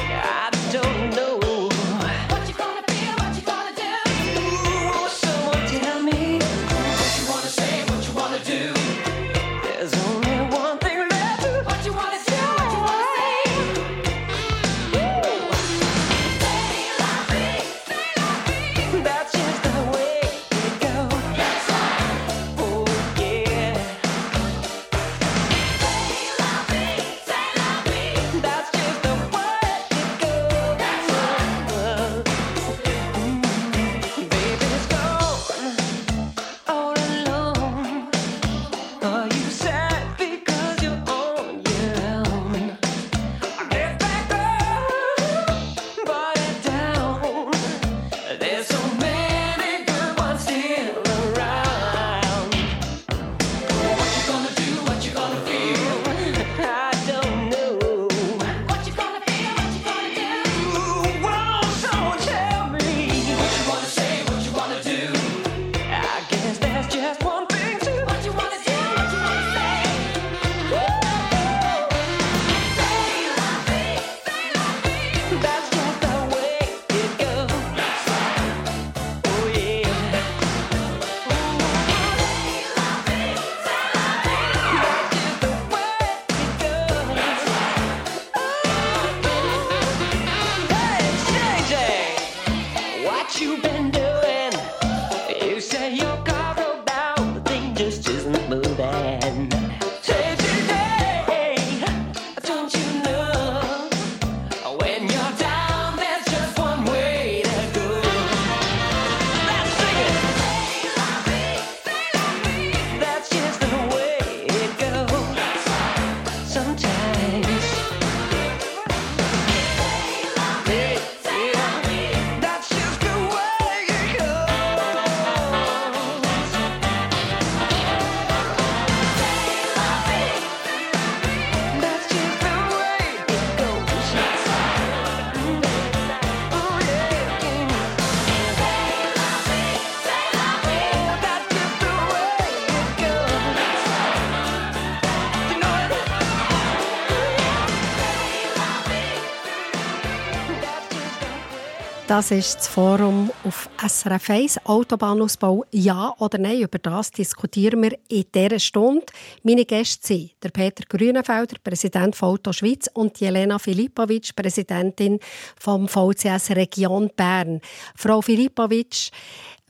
[152.18, 154.66] Das ist das Forum auf SRF 1.
[154.66, 156.62] Autobahnausbau, ja oder nein?
[156.62, 159.06] Über das diskutieren wir in dieser Stunde.
[159.44, 165.20] Meine Gäste sind der Peter Grünenfelder, Präsident von Auto Schweiz, und Jelena Filipovic, Präsidentin
[165.60, 167.60] vom VCS Region Bern.
[167.94, 169.10] Frau Filipovic,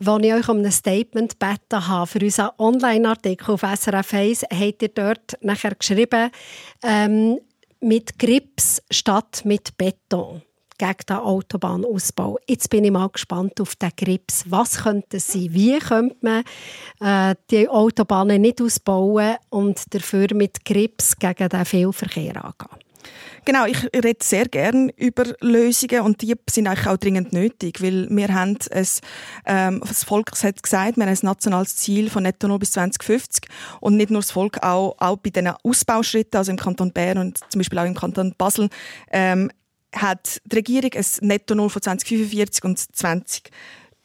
[0.07, 4.81] als ich euch um ein Statement gebeten habe für unseren Online-Artikel auf SRF 1, habt
[4.81, 6.31] ihr dort nachher geschrieben,
[6.83, 7.41] ähm,
[7.81, 10.41] mit Grips statt mit Beton
[10.79, 12.39] gegen den Autobahnausbau.
[12.47, 14.45] Jetzt bin ich mal gespannt auf den Grips.
[14.49, 15.49] Was könnte es sein?
[15.51, 16.45] Wie könnte man
[17.01, 22.89] äh, die Autobahnen nicht ausbauen und dafür mit Grips gegen den Vielverkehr angehen?
[23.45, 28.07] Genau, ich rede sehr gerne über Lösungen und die sind eigentlich auch dringend nötig, weil
[28.11, 28.87] wir haben ein,
[29.47, 33.49] ähm, das Volk hat gesagt, wir haben ein nationales Ziel von Netto Null bis 2050
[33.81, 37.39] und nicht nur das Volk, auch, auch bei diesen Ausbauschritten, also im Kanton Bern und
[37.49, 38.69] zum Beispiel auch im Kanton Basel,
[39.11, 39.51] ähm,
[39.95, 43.51] hat die Regierung ein Netto Null von 2045 und 20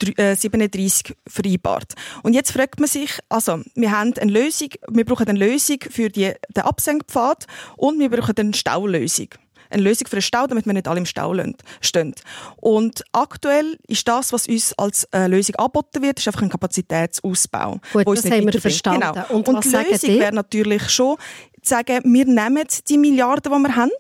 [0.01, 1.93] 37 vereinbart.
[2.23, 6.09] Und jetzt fragt man sich, also, wir haben eine Lösung, wir brauchen eine Lösung für
[6.09, 7.45] die, den Absenkpfad
[7.77, 9.29] und wir brauchen eine Staulösung.
[9.69, 11.34] Eine Lösung für den Stau, damit wir nicht alle im Stau
[11.81, 12.13] stehen.
[12.57, 17.79] Und aktuell ist das, was uns als äh, Lösung angeboten wird, ist einfach ein Kapazitätsausbau.
[17.91, 19.13] Gut, das haben wir verstanden.
[19.13, 19.25] Genau.
[19.29, 21.17] Und, Und, die Lösung wäre natürlich schon,
[21.68, 23.91] sagen, wir nehmen die Milliarden, die wir haben,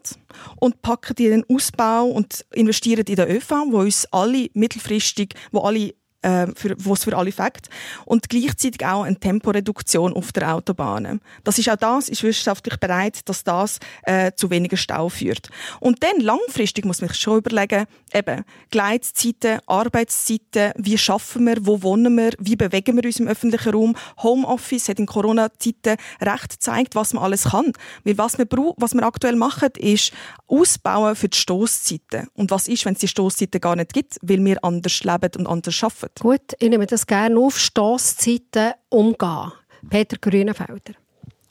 [0.57, 5.35] und packen die in den Ausbau und investieren in den ÖV, wo uns alle mittelfristig,
[5.51, 5.93] wo alle
[6.23, 7.69] äh, für, wo es für alle fängt.
[8.05, 11.21] Und gleichzeitig auch eine Temporeduktion auf der Autobahn.
[11.43, 15.49] Das ist auch das, ist wissenschaftlich bereit, dass das äh, zu weniger Stau führt.
[15.79, 21.81] Und dann langfristig muss man sich schon überlegen, eben, Gleitzeiten, Arbeitszeiten, wie schaffen wir, wo
[21.83, 23.95] wohnen wir, wie bewegen wir uns im öffentlichen Raum.
[24.21, 27.73] Homeoffice hat in Corona-Zeiten recht gezeigt, was man alles kann.
[28.03, 28.47] Weil was wir,
[28.77, 30.11] was wir aktuell machen, ist
[30.47, 32.27] ausbauen für die Stoßzeiten.
[32.33, 35.47] Und was ist, wenn es die Stoßzeiten gar nicht gibt, weil wir anders leben und
[35.47, 36.12] anders arbeiten?
[36.19, 39.51] Gut, ich nehme das gerne auf, Stosszeiten umgehen.
[39.89, 40.93] Peter Grünenfelder.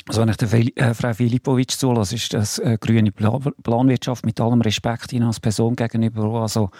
[0.09, 4.27] Also wenn ich der Fel äh, Frau Filipovic zulasse, ist das äh, grüne Pla Planwirtschaft
[4.27, 6.71] mit allem Respekt Ihnen als Person gegenüber, also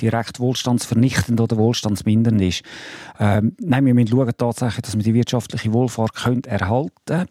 [0.00, 2.62] direkt wohlstandsvernichtend oder wohlstandsmindernd ist.
[3.18, 7.26] Ähm, nein, wir müssen schauen tatsächlich, dass wir die wirtschaftliche Wohlfahrt können erhalten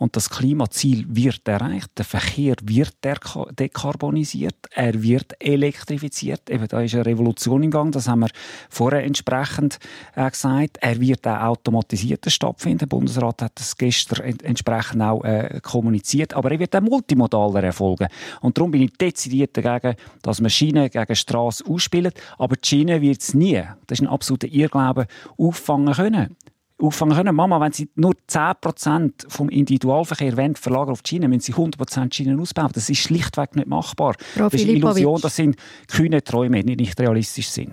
[0.00, 6.48] und das Klimaziel wird erreicht, der Verkehr wird deka- dekarbonisiert, er wird elektrifiziert.
[6.48, 8.30] Eben, da ist eine Revolution im Gang, das haben wir
[8.70, 9.78] vorher entsprechend
[10.14, 10.78] äh, gesagt.
[10.80, 12.78] Er wird auch automatisierter stattfinden.
[12.78, 16.32] Der Bundesrat hat das gestern ent entsprechend auch äh, kommuniziert.
[16.32, 18.08] Aber er wird auch multimodaler erfolgen.
[18.40, 22.18] Und darum bin ich dezidiert dagegen, dass man Schiene gegen Straße ausspielt.
[22.38, 26.36] Aber die Schiene wird es nie, das ist ein absoluter Irrglaube, auffangen können
[26.80, 27.34] auffangen können.
[27.34, 32.14] Mama, wenn Sie nur 10% vom Individualverkehr wollen, verlagern auf die Schiene, müssen Sie 100%
[32.14, 32.70] Schienen ausbauen.
[32.72, 34.14] Das ist schlichtweg nicht machbar.
[34.34, 34.78] Frau das ist eine.
[34.78, 35.56] Illusion, das sind
[35.88, 37.72] kühne Träume, die nicht realistisch sind.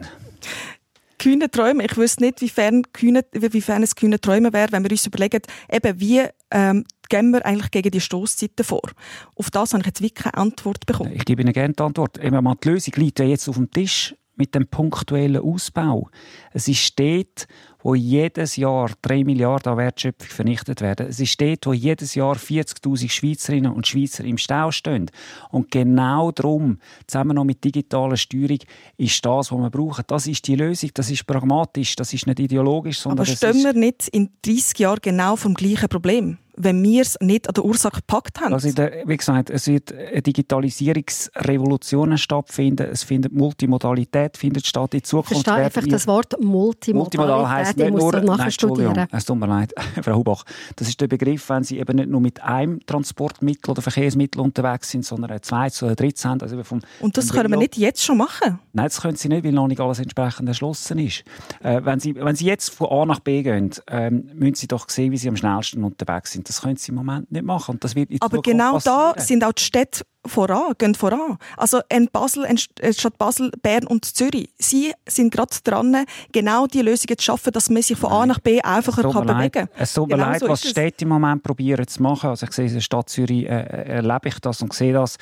[1.20, 1.86] kühne Träume.
[1.86, 5.42] Ich wüsste nicht, wiefern, kühne, wiefern es kühne Träume wäre, wenn wir uns überlegen,
[5.72, 8.90] eben wie ähm, gehen wir eigentlich gegen die Stoßzeiten vor.
[9.36, 11.12] Auf das habe ich jetzt wirklich keine Antwort bekommen.
[11.14, 12.24] Ich gebe Ihnen gerne die Antwort.
[12.24, 16.10] Eben, mal, die Lösung liegt ja jetzt auf dem Tisch mit dem punktuellen Ausbau.
[16.54, 17.48] Es ist dort,
[17.82, 21.08] wo jedes Jahr 3 Milliarden an Wertschöpfung vernichtet werden.
[21.08, 25.10] Es ist dort, wo jedes Jahr 40'000 Schweizerinnen und Schweizer im Stau stehen.
[25.52, 28.60] Und genau darum, zusammen noch mit digitaler Steuerung,
[28.98, 30.04] ist das, was wir brauchen.
[30.08, 33.74] Das ist die Lösung, das ist pragmatisch, das ist nicht ideologisch, sondern Aber stehen wir
[33.74, 36.38] nicht in 30 Jahren genau vom gleichen Problem?
[36.58, 38.54] Wenn wir es nicht an der Ursache gepackt haben.
[38.54, 42.88] Also der, wie gesagt, es wird eine Digitalisierungsrevolution stattfinden.
[42.92, 44.94] Es findet Multimodalität findet statt.
[44.94, 47.50] In Ich Zukunft verstehe einfach das Wort Multimodal Multimodalität.
[47.50, 49.08] heisst Ich nicht muss nur, nein, nachher studieren.
[49.12, 50.44] es tut mir leid, Frau Hubach.
[50.76, 54.90] Das ist der Begriff, wenn Sie eben nicht nur mit einem Transportmittel oder Verkehrsmittel unterwegs
[54.90, 56.42] sind, sondern ein zweites oder drittes haben.
[56.42, 58.60] Also vom, Und das können wir nicht jetzt schon machen.
[58.74, 61.24] Nein, das können Sie nicht, weil noch nicht alles entsprechend erschlossen ist.
[61.62, 64.90] Äh, wenn, Sie, wenn Sie jetzt von A nach B gehen, ähm, müssen Sie doch
[64.90, 66.47] sehen, wie Sie am schnellsten unterwegs sind.
[66.48, 67.76] Das können Sie im Moment nicht machen.
[67.76, 71.38] Und das wird in Aber genau da sind auch die Städte voran, gehen voran.
[71.56, 76.68] Also in Basel, in äh, Stadt Basel, Bern und Zürich, sie sind gerade dran, genau
[76.68, 79.52] die Lösungen zu schaffen, dass man sich von A nach B einfacher Es kann leid.
[79.52, 80.68] bewegen Es tut mir Genau leid, so was.
[80.68, 82.30] Städte im Moment probieren zu machen.
[82.30, 85.18] Also ich sehe, in der Stadt Zürich äh, äh, erlebe ich das und sehe das.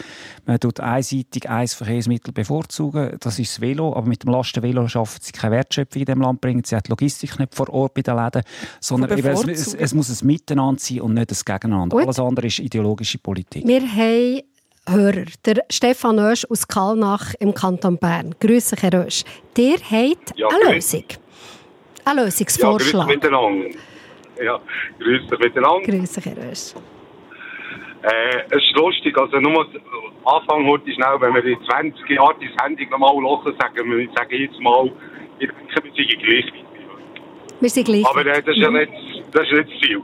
[0.46, 3.18] Man tut einseitig ein Verkehrsmittel bevorzugen.
[3.20, 3.96] Das ist das Velo.
[3.96, 6.64] Aber mit dem Lastenvelo schaffen sie keine Wertschöpfung in dem Land bringen.
[6.64, 8.42] Sie hat die Logistik nicht vor Ort bei den Läden.
[8.80, 11.96] Sondern eben, es, es, es muss ein Miteinander sein und nicht ein Gegeneinander.
[11.96, 12.06] Gut.
[12.06, 13.66] Alles andere ist ideologische Politik.
[13.68, 14.42] Wir haben
[14.88, 18.36] Hörer, der Stefan Oesch aus Kallnach im Kanton Bern.
[18.40, 19.24] Grüße, Herr Oesch.
[19.58, 21.04] Der hat Ja, eine grüß- Lösung.
[22.06, 23.08] Ein Ja, Lösungsvorschlag.
[23.08, 23.70] grüß miteinander.
[24.44, 24.60] Ja,
[25.00, 25.82] grüß dich miteinander.
[25.88, 26.74] Grüße, Herr Oesch.
[28.04, 29.66] Äh, es ist lustig, also nur
[30.26, 34.36] Anfang heute schnell, wenn wir in 20 Jahren die Sendung nochmal hören, sagen wir, sagen
[34.40, 34.92] jetzt mal,
[35.40, 36.54] ich denke, wir sind gleich.
[37.60, 38.06] Wir sind gleich.
[38.06, 38.92] Aber äh, das, ist ja nicht,
[39.32, 40.02] das ist nicht das Ziel.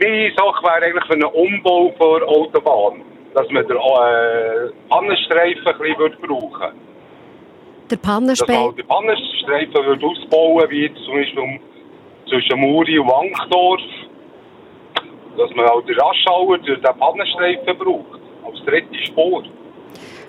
[0.00, 3.02] Meine Sache wäre eigentlich für einen Umbau der Autobahn,
[3.38, 6.72] dass man den äh, Pannenstreifen ein bisschen würde brauchen
[7.88, 11.60] Der Dass man halt den Pannenstreifen würde ausbauen wie jetzt zum Beispiel
[12.28, 13.80] zwischen Muri und Wankdorf.
[15.36, 18.20] Dass man halt den Raschauer durch den Pannenstreifen braucht.
[18.44, 19.44] Als dritte Spur.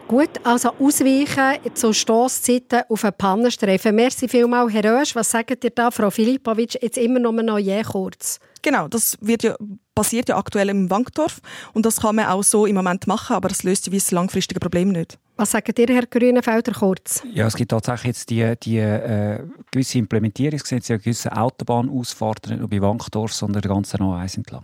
[0.07, 3.95] Gut, also ausweichen zu Stosszeiten auf einen Pannenstreifen.
[3.95, 5.15] Merci vielmals, Herr Oesch.
[5.15, 6.81] Was sagt ihr da, Frau Filipovic?
[6.81, 8.39] Jetzt immer noch mal je kurz.
[8.61, 9.55] Genau, das wird ja,
[9.99, 11.41] passiert ja aktuell im Wankdorf
[11.73, 14.93] und das kann man auch so im Moment machen, aber das löst das langfristige Problem
[14.93, 15.19] nicht.
[15.35, 17.21] Was sagt ihr, Herr Grünenfelder, kurz?
[17.33, 19.39] Ja, es gibt tatsächlich jetzt die, die äh,
[19.71, 24.63] gewisse Implementierungsgesetze, ja gewisse Autobahnausfahrten, nicht nur bei Wankdorf, sondern der ganzen A1 entlang.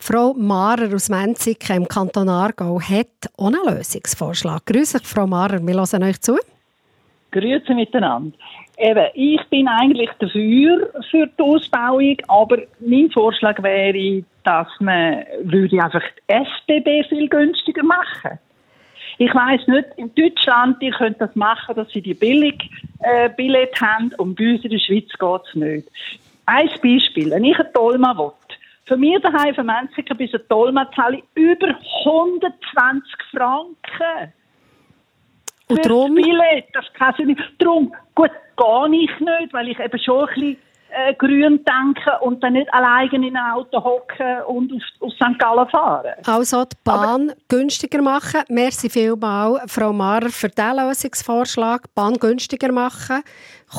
[0.00, 4.66] Frau Marer aus Menziken im Kanton Aargau hat auch einen Lösungsvorschlag.
[4.66, 6.36] Grüße, Frau Marer, wir hören euch zu.
[7.30, 8.36] Grüezi miteinander.
[8.80, 15.82] Eben, ich bin eigentlich dafür, für die Ausbauung, aber mein Vorschlag wäre, dass man würde
[15.82, 18.38] einfach die SBB viel günstiger machen.
[19.18, 22.70] Ich weiß nicht, in Deutschland, die können das machen, dass sie die billig
[23.00, 25.88] äh, Billett haben und bei uns in der Schweiz geht es nicht.
[26.46, 28.30] Ein Beispiel, wenn ich eine Tolma will,
[28.84, 31.74] für mich daheim von Menziken bis eine Tolma zahle ich über
[32.06, 34.32] 120 Franken.
[35.66, 36.14] Und Für drum?
[36.14, 37.42] das Billett, das kann ich nicht.
[37.58, 40.56] Darum, gut, gar nicht nicht, weil ich eben schon ein bisschen
[40.90, 45.38] äh, grün denke und dann nicht alleine in ein Auto hocken und auf, auf St.
[45.38, 46.12] Gallen fahren.
[46.26, 48.42] Also die Bahn günstiger machen.
[48.48, 51.94] Merci vielmals, Frau Marer, für diesen Lösungsvorschlag.
[51.94, 53.22] Bahn günstiger machen.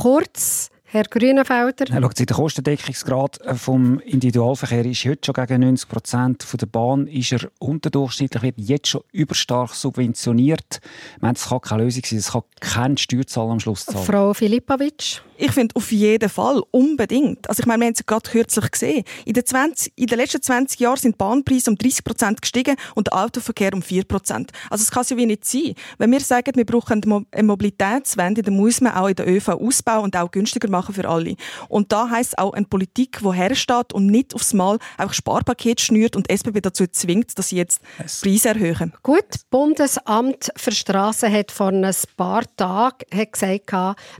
[0.01, 1.85] Kurz, Herr Grünenfelder.
[1.87, 6.41] Ja, schaut, der Kostendeckungsgrad vom Individualverkehr ist heute schon gegen 90 Prozent.
[6.41, 10.79] Von der Bahn ist er unterdurchschnittlich, wird jetzt schon überstark subventioniert.
[11.15, 12.17] Ich meine, das kann keine Lösung sein.
[12.17, 14.03] Das kann kein Steuerzahler am Schluss zahlen.
[14.03, 15.21] Frau Filipovic.
[15.37, 17.47] Ich finde auf jeden Fall, unbedingt.
[17.47, 19.03] Also ich meine, wir haben es ja gerade kürzlich gesehen.
[19.25, 22.75] In den, 20, in den letzten 20 Jahren sind die Bahnpreise um 30 Prozent gestiegen
[22.95, 24.51] und der Autoverkehr um 4 Prozent.
[24.69, 25.75] Also es kann ja wie nicht sein.
[25.97, 30.05] Wenn wir sagen, wir brauchen eine Mobilitätswende, dann muss man auch in der ÖV ausbauen
[30.05, 31.35] und auch günstiger machen für alle.
[31.67, 36.15] Und da heisst auch eine Politik, die hersteht und nicht aufs Mal einfach Sparpaket schnürt
[36.15, 37.81] und die SBB dazu zwingt, dass sie jetzt
[38.21, 38.93] Preise erhöhen.
[39.03, 43.71] Gut, das Bundesamt für Straßen hat vor ein paar Tagen hat gesagt,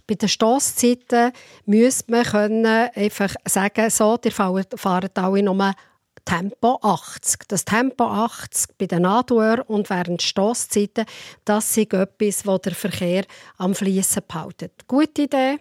[0.07, 1.32] bei den Stosszeiten
[1.66, 5.74] müsste man können einfach sagen, so, ihr fahrt fahren alle nur
[6.30, 7.47] Tempo 80.
[7.47, 11.05] Das Tempo 80 bei den Nadelöhren und während Stosszeiten,
[11.43, 13.26] das ist etwas, das der Verkehr
[13.57, 14.88] am Fließen behaltet.
[14.88, 15.57] Gute Idee,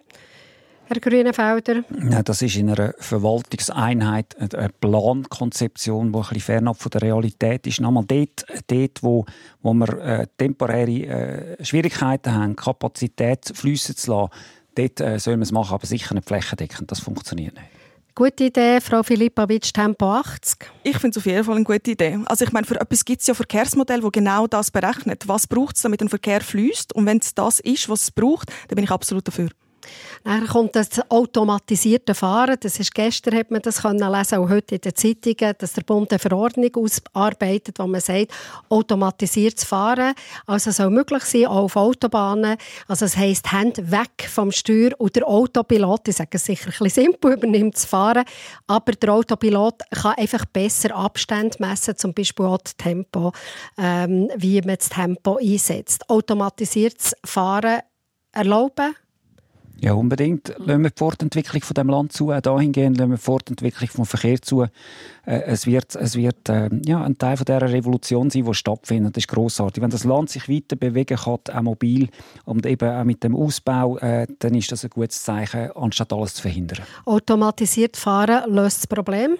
[0.89, 1.83] Herr Grünenfelder.
[2.09, 7.67] Ja, das ist in einer Verwaltungseinheit eine Plankonzeption, die ein bisschen fernab von der Realität
[7.67, 7.79] ist.
[7.79, 9.23] Nochmal dort, dort wo,
[9.61, 14.31] wo wir äh, temporäre äh, Schwierigkeiten haben, Kapazität fließen zu lassen,
[14.73, 16.91] dort äh, soll man es machen, aber sicher nicht flächendeckend.
[16.91, 17.67] Das funktioniert nicht.
[18.15, 20.71] Gute Idee, Frau Filipovic, Tempo 80.
[20.81, 22.17] Ich finde es auf jeden Fall eine gute Idee.
[22.25, 25.27] Also ich meine, für etwas gibt es ja Verkehrsmodelle, wo genau das berechnet.
[25.27, 26.95] Was braucht es, damit ein Verkehr fließt?
[26.95, 29.49] Und wenn es das ist, was es braucht, dann bin ich absolut dafür.
[30.23, 32.57] Dann kommt das automatisierte Fahren.
[32.59, 35.83] Das ist gestern hat man das können lesen, auch heute in den Zeitungen, dass der
[35.83, 38.31] Bund eine Verordnung ausarbeitet, wo man sagt,
[38.69, 40.13] automatisiertes Fahren.
[40.45, 42.57] Also soll möglich sein, auch auf Autobahnen.
[42.87, 46.83] Also es heisst, Hände weg vom Steuer und der Autopilot, ich sage es sicher ein
[46.83, 48.25] bisschen simpel, übernimmt das Fahren,
[48.67, 53.31] aber der Autopilot kann einfach besser Abstände messen, zum Beispiel auch das Tempo,
[53.77, 56.09] ähm, wie man das Tempo einsetzt.
[56.09, 57.79] Automatisiertes Fahren
[58.31, 58.95] erlauben,
[59.81, 60.53] Ja, unbedingt.
[60.57, 64.05] Lassen wir die Fortentwicklung von dem Land zu, auch dahingehend lassen wir die Fortentwicklung vom
[64.05, 64.63] Verkehr zu.
[64.63, 64.67] Äh,
[65.25, 69.15] es wird, es wird äh, ja, ein Teil von dieser Revolution sein, die stattfindet.
[69.15, 69.81] Das ist grossartig.
[69.81, 72.09] Wenn das Land sich weiter bewegen kann, auch mobil
[72.45, 76.35] und eben auch mit dem Ausbau, äh, dann ist das ein gutes Zeichen, anstatt alles
[76.35, 76.79] zu verhindern.
[77.05, 79.37] automatisiert Fahren löst das Problem.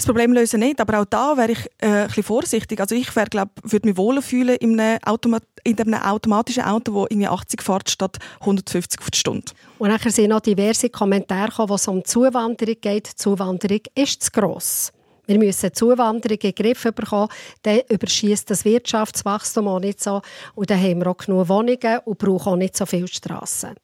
[0.00, 2.80] Das Problem lösen nicht, aber auch da wäre ich äh, ein bisschen vorsichtig.
[2.80, 6.94] Also ich wäre, glaub, würde mich wohler fühlen in einem, Automa in einem automatischen Auto,
[6.94, 9.52] wo irgendwie 80 fährt statt 150 auf die Stunde.
[9.78, 13.08] Und dann sind noch diverse Kommentare gekommen, wo es um Zuwanderung geht.
[13.08, 14.90] Zuwanderung ist zu gross.
[15.26, 17.28] Wir müssen Zuwanderung in den Griff bekommen,
[17.60, 20.22] dann überschießt das Wirtschaftswachstum auch nicht so
[20.54, 23.74] und dann haben wir auch genug Wohnungen und brauchen auch nicht so viele Strassen.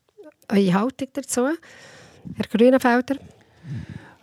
[0.50, 1.48] Eure Haltung dazu,
[2.36, 3.16] Herr Grünenfelder?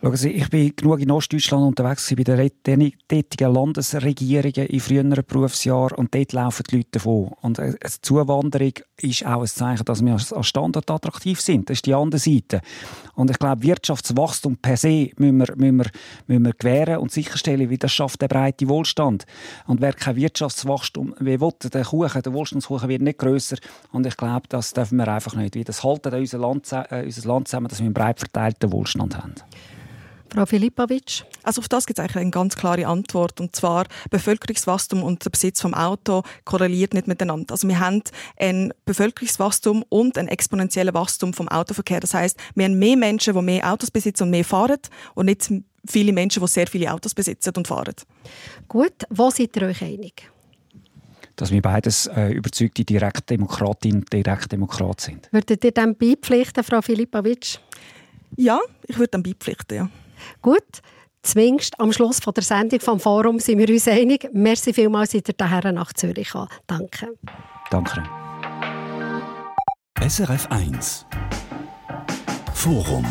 [0.04, 5.98] Schauen Sie, ich bin genug in Ostdeutschland unterwegs bei den tätigen Landesregierungen in früheren Berufsjahren
[5.98, 7.32] und dort laufen die Leute davon.
[7.42, 11.70] Und äh, die Zuwanderung ist auch ein Zeichen, dass wir als Standort attraktiv sind.
[11.70, 12.60] Das ist die andere Seite.
[13.16, 15.90] Und ich glaube, Wirtschaftswachstum per se müssen wir, müssen wir,
[16.28, 19.26] müssen wir gewähren und sicherstellen, wie das schafft der breite Wohlstand.
[19.68, 23.56] Und wer kein Wirtschaftswachstum wie will, der Kuchen, der Wohlstandskuchen wird nicht grösser.
[23.94, 25.56] Und ich glaube, das dürfen wir einfach nicht.
[25.56, 29.16] Weil Das haltet unser Land, äh, unser Land zusammen, dass wir einen breit verteilten Wohlstand
[29.18, 29.36] haben.
[30.30, 31.26] Frau Filipovic?
[31.44, 33.40] Also auf das gibt es eigentlich eine ganz klare Antwort.
[33.40, 37.54] Und zwar, Bevölkerungswachstum und der Besitz vom Auto korreliert nicht miteinander.
[37.54, 38.02] Also wir haben
[38.38, 42.00] ein Bevölkerungswachstum und ein exponentielles Wachstum vom Autoverkehr.
[42.00, 44.80] Das heißt, wir haben mehr Menschen, die mehr Autos besitzen und mehr fahren
[45.14, 45.52] und nicht
[45.86, 47.96] viele Menschen, die sehr viele Autos besitzen und fahren.
[48.68, 50.30] Gut, wo seid ihr euch einig?
[51.36, 55.30] Dass wir beides äh, überzeugte Direktdemokratinnen und Direktdemokrat sind.
[55.32, 57.60] Würdet ihr dem beipflichten, Frau Filipovic?
[58.36, 59.90] Ja, ich würde dem beipflichten, ja.
[60.42, 60.82] Gut,
[61.22, 64.30] zwingst am Schluss von der Sendung vom Forum sind wir uns einig.
[64.34, 66.50] Merci vielmals, seid ihr daher nach Zürich gekommen.
[66.68, 67.14] Danke.
[67.70, 68.04] Danke.
[70.06, 71.06] SRF 1
[72.54, 73.06] Forum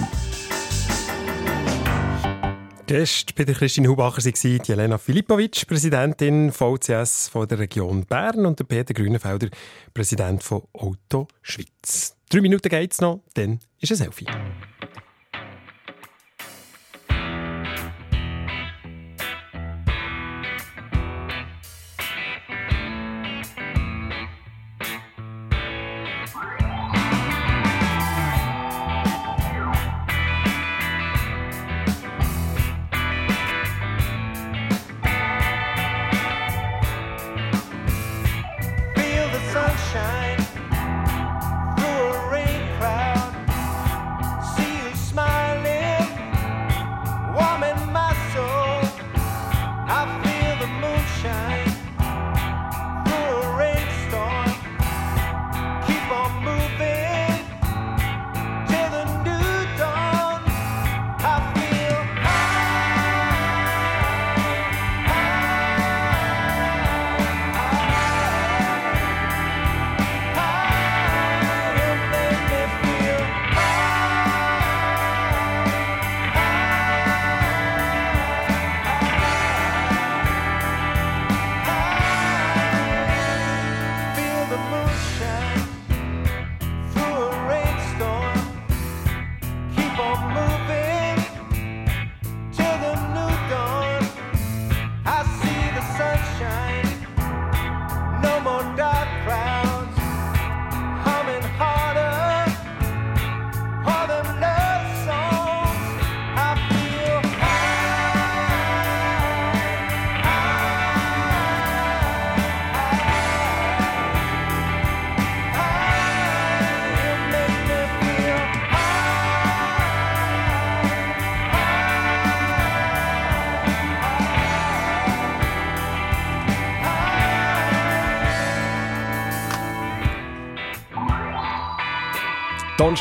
[2.86, 8.44] Gäste bei der Christine Hubacher waren die Jelena Filipovic, Präsidentin VCS von der Region Bern
[8.44, 9.48] und der Peter Grünenfelder,
[9.94, 12.16] Präsident von Auto Schweiz.
[12.28, 14.26] Drei Minuten geht's noch, dann ist ein Selfie.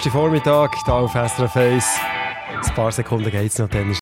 [0.02, 1.86] Donnerstag Vormittag, hier auf SRF 1.
[2.66, 3.96] Ein paar Sekunden geht's noch, dann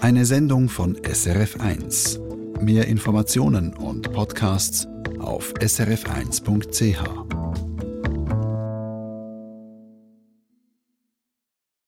[0.00, 2.18] Eine Sendung von SRF 1.
[2.60, 4.88] Mehr Informationen und Podcasts
[5.20, 7.19] auf srf1.ch.